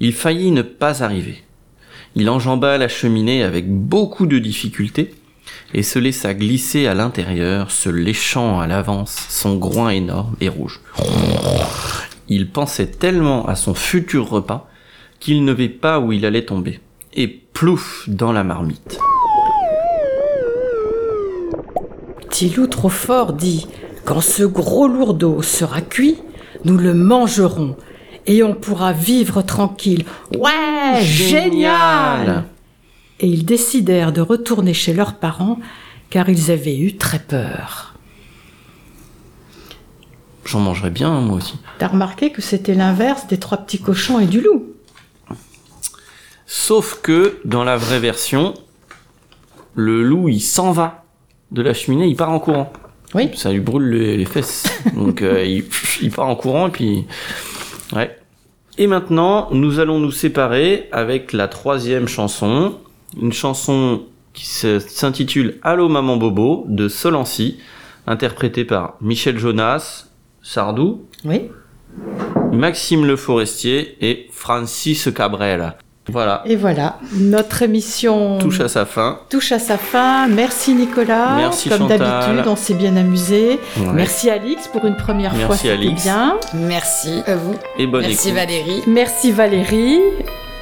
Il 0.00 0.12
faillit 0.12 0.50
ne 0.50 0.62
pas 0.62 1.02
arriver. 1.02 1.42
Il 2.14 2.28
enjamba 2.28 2.76
la 2.76 2.88
cheminée 2.88 3.42
avec 3.42 3.70
beaucoup 3.70 4.26
de 4.26 4.38
difficulté 4.38 5.14
et 5.74 5.82
se 5.82 5.98
laissa 5.98 6.34
glisser 6.34 6.86
à 6.86 6.94
l'intérieur, 6.94 7.70
se 7.70 7.88
léchant 7.88 8.60
à 8.60 8.66
l'avance 8.66 9.16
son 9.28 9.56
groin 9.56 9.90
énorme 9.90 10.34
et 10.40 10.48
rouge. 10.48 10.80
Il 12.28 12.50
pensait 12.50 12.86
tellement 12.86 13.46
à 13.46 13.54
son 13.54 13.74
futur 13.74 14.28
repas 14.28 14.68
qu'il 15.20 15.44
ne 15.44 15.52
vit 15.52 15.68
pas 15.68 15.98
où 16.00 16.12
il 16.12 16.24
allait 16.26 16.44
tomber. 16.44 16.80
Et 17.14 17.26
plouf 17.26 18.08
dans 18.08 18.32
la 18.32 18.44
marmite. 18.44 18.98
Petit 22.20 22.50
loup 22.50 22.66
trop 22.66 22.90
fort 22.90 23.32
dit 23.32 23.66
Quand 24.04 24.20
ce 24.20 24.44
gros 24.44 24.86
lourdeau 24.86 25.42
sera 25.42 25.80
cuit, 25.80 26.18
nous 26.64 26.76
le 26.76 26.94
mangerons 26.94 27.76
et 28.26 28.42
on 28.42 28.54
pourra 28.54 28.92
vivre 28.92 29.42
tranquille. 29.42 30.04
Ouais, 30.38 31.00
génial 31.00 32.44
Et 33.20 33.26
ils 33.26 33.44
décidèrent 33.44 34.12
de 34.12 34.20
retourner 34.20 34.74
chez 34.74 34.92
leurs 34.92 35.14
parents 35.14 35.58
car 36.10 36.28
ils 36.28 36.50
avaient 36.50 36.78
eu 36.78 36.96
très 36.96 37.18
peur. 37.18 37.94
J'en 40.44 40.60
mangerais 40.60 40.90
bien, 40.90 41.10
hein, 41.10 41.20
moi 41.20 41.36
aussi. 41.36 41.56
T'as 41.78 41.88
remarqué 41.88 42.32
que 42.32 42.40
c'était 42.40 42.74
l'inverse 42.74 43.26
des 43.26 43.38
trois 43.38 43.58
petits 43.58 43.80
cochons 43.80 44.18
et 44.18 44.26
du 44.26 44.40
loup 44.40 44.72
Sauf 46.46 47.00
que, 47.02 47.38
dans 47.44 47.64
la 47.64 47.76
vraie 47.76 48.00
version, 48.00 48.54
le 49.74 50.02
loup, 50.02 50.30
il 50.30 50.40
s'en 50.40 50.72
va 50.72 51.04
de 51.50 51.60
la 51.60 51.74
cheminée, 51.74 52.06
il 52.06 52.16
part 52.16 52.30
en 52.30 52.38
courant. 52.38 52.72
Oui. 53.14 53.30
Ça 53.34 53.52
lui 53.52 53.60
brûle 53.60 53.90
les, 53.90 54.16
les 54.16 54.24
fesses. 54.24 54.64
Donc, 54.94 55.20
euh, 55.20 55.44
il, 55.44 55.64
il 56.00 56.10
part 56.10 56.28
en 56.28 56.36
courant, 56.36 56.68
et 56.68 56.70
puis... 56.70 57.04
Ouais. 57.94 58.18
Et 58.78 58.86
maintenant, 58.86 59.48
nous 59.50 59.80
allons 59.80 59.98
nous 59.98 60.12
séparer 60.12 60.88
avec 60.92 61.34
la 61.34 61.48
troisième 61.48 62.08
chanson. 62.08 62.78
Une 63.20 63.32
chanson 63.32 64.02
qui 64.34 64.46
s'intitule 64.46 65.58
Allô 65.62 65.88
Maman 65.88 66.16
Bobo 66.16 66.64
de 66.68 66.88
Solancy, 66.88 67.58
interprétée 68.06 68.64
par 68.64 68.94
Michel 69.00 69.38
Jonas, 69.38 70.06
Sardou, 70.42 71.04
Oui. 71.24 71.42
Maxime 72.52 73.04
Le 73.06 73.16
Forestier 73.16 73.96
et 74.00 74.28
Francis 74.30 75.08
Cabrel. 75.14 75.74
Voilà, 76.10 76.42
Et 76.46 76.56
voilà, 76.56 76.98
notre 77.12 77.60
émission 77.62 78.38
touche 78.38 78.60
à 78.60 78.68
sa 78.68 78.86
fin. 78.86 79.20
touche 79.28 79.52
à 79.52 79.58
sa 79.58 79.76
fin. 79.76 80.26
Merci 80.28 80.72
Nicolas. 80.74 81.36
Merci 81.36 81.68
Comme 81.68 81.86
d'habitude, 81.86 82.46
on 82.46 82.56
s'est 82.56 82.72
bien 82.72 82.96
amusé. 82.96 83.58
Ouais. 83.76 83.86
Merci 83.92 84.30
Alix 84.30 84.68
pour 84.68 84.86
une 84.86 84.96
première 84.96 85.32
Merci, 85.32 85.46
fois, 85.46 85.56
c'était 85.56 85.70
Alix. 85.74 86.02
bien. 86.04 86.38
Merci 86.54 87.20
à 87.26 87.36
vous. 87.36 87.54
Et 87.78 87.86
bonne 87.86 88.02
Merci 88.06 88.28
écoute. 88.28 88.38
Valérie. 88.40 88.82
Merci 88.86 89.32
Valérie. 89.32 89.98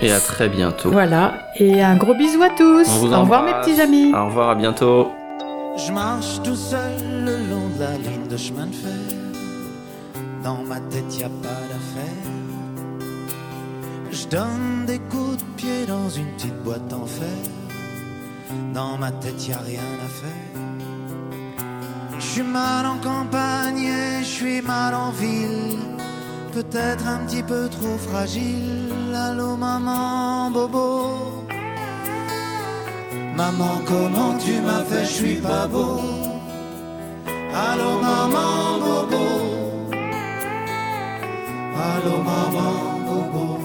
Et 0.03 0.13
à 0.13 0.21
très 0.21 0.49
bientôt. 0.49 0.91
Voilà, 0.91 1.35
et 1.57 1.83
un 1.83 1.97
gros 1.97 2.15
bisou 2.15 2.43
à 2.43 2.51
tous. 2.51 2.87
On 2.89 2.99
vous 2.99 3.13
Au 3.13 3.21
revoir 3.21 3.45
mes 3.45 3.55
petits 3.55 3.81
amis. 3.81 4.13
Au 4.15 4.27
revoir, 4.27 4.51
à 4.51 4.55
bientôt. 4.55 5.11
Je 5.77 5.93
marche 5.93 6.43
tout 6.43 6.57
seul 6.57 6.93
le 7.25 7.37
long 7.51 7.69
de 7.77 7.81
la 7.81 7.93
ligne 7.93 8.29
de 8.29 8.37
chemin 8.37 8.67
de 8.67 8.75
fer. 8.75 8.91
Dans 10.45 10.63
ma 10.65 10.81
tête, 10.81 11.19
y 11.19 11.25
a 11.25 11.29
pas 11.29 11.49
d'affaire. 11.71 12.33
Je 14.11 14.27
donne 14.29 14.85
des 14.87 14.99
coups 14.99 15.39
de 15.39 15.45
pied 15.57 15.87
dans 15.87 16.09
une 16.11 16.27
petite 16.37 16.63
boîte 16.63 16.93
en 16.93 17.07
fer. 17.07 17.27
Dans 18.75 18.97
ma 18.99 19.11
tête, 19.11 19.49
y 19.49 19.53
a 19.53 19.59
rien 19.59 19.81
à 20.05 20.09
faire. 20.09 20.63
Je 22.19 22.25
suis 22.25 22.43
mal 22.43 22.87
en 22.87 22.97
campagne 22.99 23.79
et 23.79 24.21
je 24.21 24.29
suis 24.29 24.61
mal 24.63 24.95
en 24.95 25.11
ville. 25.11 25.79
Peut-être 26.57 27.07
un 27.07 27.19
petit 27.27 27.43
peu 27.43 27.69
trop 27.69 27.99
fragile. 28.09 28.91
Allô, 29.15 29.57
maman, 29.57 30.51
bobo. 30.51 31.45
Maman, 33.37 33.83
comment 33.85 34.39
tu 34.39 34.59
m'as 34.63 34.83
fait, 34.85 35.05
je 35.05 35.11
suis 35.21 35.35
pas 35.35 35.67
beau. 35.67 36.01
Allô, 37.53 38.01
maman, 38.01 38.79
bobo. 38.85 39.25
Allô, 41.93 42.17
maman, 42.31 42.73
bobo. 43.07 43.59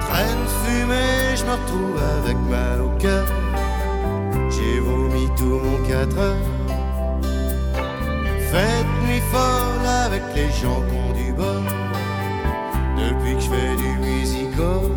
Traîne 0.00 0.46
fumée, 0.62 1.36
je 1.36 1.44
me 1.44 1.52
retrouve 1.60 2.02
avec 2.22 2.38
mal 2.48 2.80
au 2.80 2.98
cœur. 2.98 3.26
J'ai 4.48 4.80
vomi 4.80 5.28
tout 5.36 5.60
mon 5.62 5.86
4 5.86 6.18
heures. 6.18 6.57
Fête 8.50 8.86
nuit 9.04 9.22
folle 9.30 9.86
avec 10.06 10.22
les 10.34 10.50
gens 10.60 10.80
qui 10.88 10.96
ont 10.96 11.12
du 11.12 11.32
bol. 11.32 11.64
Depuis 12.96 13.34
que 13.34 13.40
je 13.40 13.50
fais 13.50 13.76
du 13.76 13.92
musical. 13.98 14.88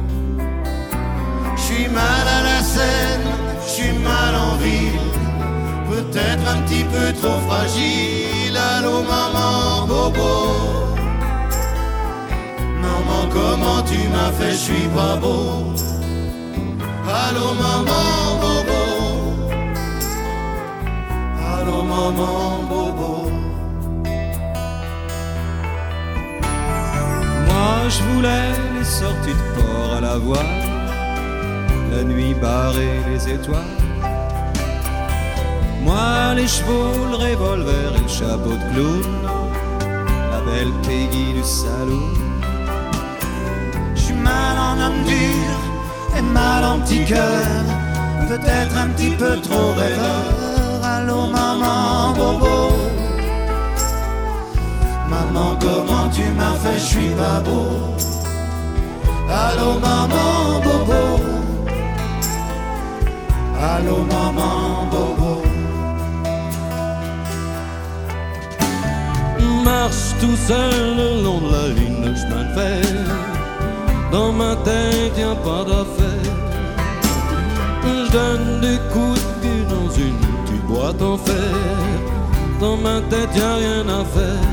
Je 1.58 1.62
suis 1.62 1.88
mal 1.90 2.26
à 2.38 2.42
la 2.44 2.64
scène, 2.64 3.28
je 3.66 3.70
suis 3.70 3.94
mal 4.00 4.34
en 4.36 4.56
ville. 4.56 5.10
Peut-être 5.90 6.46
un 6.50 6.62
petit 6.62 6.86
peu 6.86 7.12
trop 7.22 7.40
fragile. 7.50 8.58
Allô 8.78 9.04
maman, 9.04 9.86
bobo. 9.86 10.34
Maman, 12.82 13.22
comment 13.34 13.82
tu 13.84 14.00
m'as 14.14 14.32
fait, 14.32 14.52
je 14.52 14.64
suis 14.70 14.88
pas 14.96 15.18
beau. 15.18 15.74
Allô 17.24 17.54
maman, 17.66 18.40
bobo. 18.42 18.82
Allô 21.54 21.84
maman, 21.84 22.64
bobo. 22.70 23.20
Je 27.91 28.04
voulais 28.04 28.51
les 28.77 28.86
sorties 28.86 29.36
de 29.41 29.45
port 29.56 29.95
à 29.97 30.01
la 30.01 30.17
voile, 30.17 30.56
la 31.93 32.04
nuit 32.04 32.34
barrée 32.34 32.99
les 33.10 33.34
étoiles. 33.36 33.77
Moi 35.84 36.34
les 36.36 36.47
chevaux, 36.47 37.06
le 37.12 37.17
revolver 37.25 37.89
et 37.97 38.01
le 38.01 38.08
chapeau 38.08 38.56
de 38.62 38.65
clown, 38.71 39.12
la 40.32 40.39
belle 40.47 40.73
Peggy 40.84 41.34
du 41.34 41.43
salon. 41.43 42.08
Je 43.95 44.01
suis 44.01 44.19
mal 44.30 44.56
en 44.69 44.75
homme 44.84 45.04
dur 45.04 45.58
et 46.17 46.21
mal 46.21 46.63
en 46.63 46.80
petit 46.80 47.04
cœur. 47.06 47.45
Peut-être 48.30 48.75
un 48.77 48.88
petit 48.89 49.15
peu 49.21 49.34
trop 49.41 49.73
rêveur. 49.73 50.25
Allô 50.84 51.27
maman, 51.27 52.13
bobo. 52.17 52.51
Maman, 55.12 55.58
comment 55.60 56.08
tu 56.10 56.24
m'as 56.38 56.56
fait, 56.63 56.80
je 56.80 56.86
suis 56.93 57.13
pas 57.21 57.41
beau. 57.45 57.67
Allô 59.30 59.71
maman, 59.86 60.62
bobo. 60.63 61.02
Allô 63.71 63.97
maman 64.13 64.88
bobo 64.91 65.32
Marche 69.65 70.15
tout 70.21 70.38
seul 70.47 70.95
le 71.00 71.24
long 71.24 71.39
de 71.45 71.50
la 71.56 71.67
ligne 71.78 72.02
de 72.08 72.15
chemin 72.15 72.43
de 72.47 72.54
fer. 72.58 73.06
Dans 74.13 74.32
ma 74.32 74.56
tête, 74.67 75.17
y 75.17 75.24
a 75.24 75.36
pas 75.47 75.63
d'affaire. 75.69 76.36
Je 77.84 78.12
donne 78.17 78.62
des 78.62 78.80
coups 78.93 79.19
de 79.21 79.32
pied 79.41 79.62
dans 79.76 79.89
une 80.06 80.19
petite 80.43 80.65
boîte 80.67 81.02
en 81.02 81.17
fer. 81.17 81.56
Dans 82.62 82.78
ma 82.78 83.02
tête, 83.10 83.30
y 83.36 83.41
a 83.41 83.56
rien 83.56 83.89
à 84.00 84.04
faire. 84.15 84.51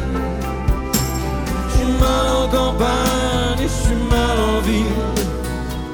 Mal 2.01 2.27
en 2.41 2.49
campagne, 2.49 3.63
je 3.63 3.69
suis 3.69 4.03
mal 4.11 4.37
en 4.51 4.61
ville. 4.61 4.85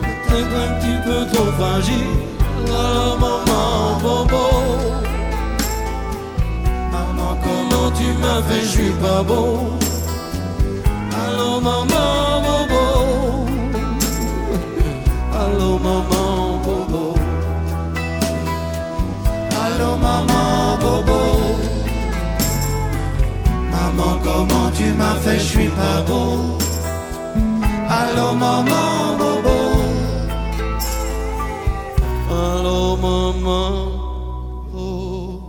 Peut-être 0.03 0.55
un 0.65 0.71
petit 0.79 0.99
peu 1.07 1.19
trop 1.33 1.51
fragile. 1.59 2.13
Alors 2.69 3.19
maman, 3.19 3.99
bobo. 4.03 4.47
Maman, 6.93 7.39
comment 7.45 7.91
tu 7.93 8.07
m'as 8.21 8.43
fait, 8.49 8.63
je 8.63 8.67
suis 8.67 8.95
pas 9.03 9.23
beau. 9.23 9.71
Allô 11.23 11.61
maman, 11.61 12.43
bobo. 12.45 13.47
Allô 15.41 15.79
maman, 15.79 16.59
bobo. 16.65 17.15
Allô 19.65 19.97
maman 19.97 20.77
bobo 20.81 21.44
Maman 23.97 24.19
comment 24.23 24.71
tu 24.77 24.85
m'as 24.95 25.15
fait, 25.17 25.39
je 25.39 25.45
suis 25.45 25.69
pas 25.69 26.03
beau. 26.07 26.59
Allô 27.89 28.33
maman 28.35 29.17
bobo. 29.19 29.59
Allô 32.31 32.97
maman. 32.97 33.71
Oh, 34.77 35.41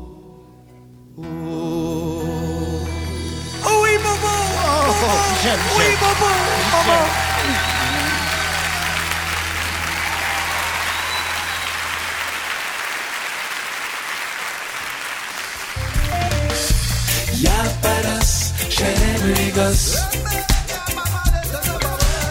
oh. 1.18 1.24
Oh 3.66 3.78
oui 3.84 3.98
maman 4.04 4.40
Oui 5.78 5.90
maman 6.02 6.36
maman 6.72 7.75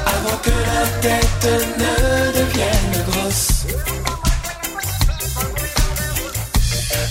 Avant 0.07 0.39
que 0.43 0.51
la 0.51 0.85
tête 1.03 1.47
ne 1.79 1.95
devienne 2.39 2.97
grosse. 3.11 3.67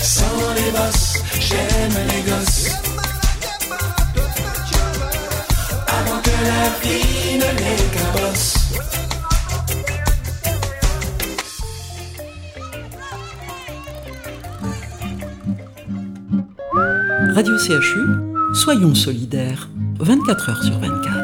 Sans 0.01 0.53
les 0.55 0.71
bosses, 0.71 1.21
j'aime 1.39 1.97
les 2.07 2.21
gosses. 2.29 2.71
Avant 5.87 6.19
que 6.21 6.35
la 6.49 6.63
vie 6.81 7.35
ne 7.37 7.49
les 7.59 7.83
cabosse. 7.95 8.53
Radio 17.35 17.57
CHU, 17.57 18.05
soyons 18.53 18.93
solidaires, 18.95 19.69
24 20.03 20.49
heures 20.49 20.63
sur 20.63 20.77
24. 20.79 21.22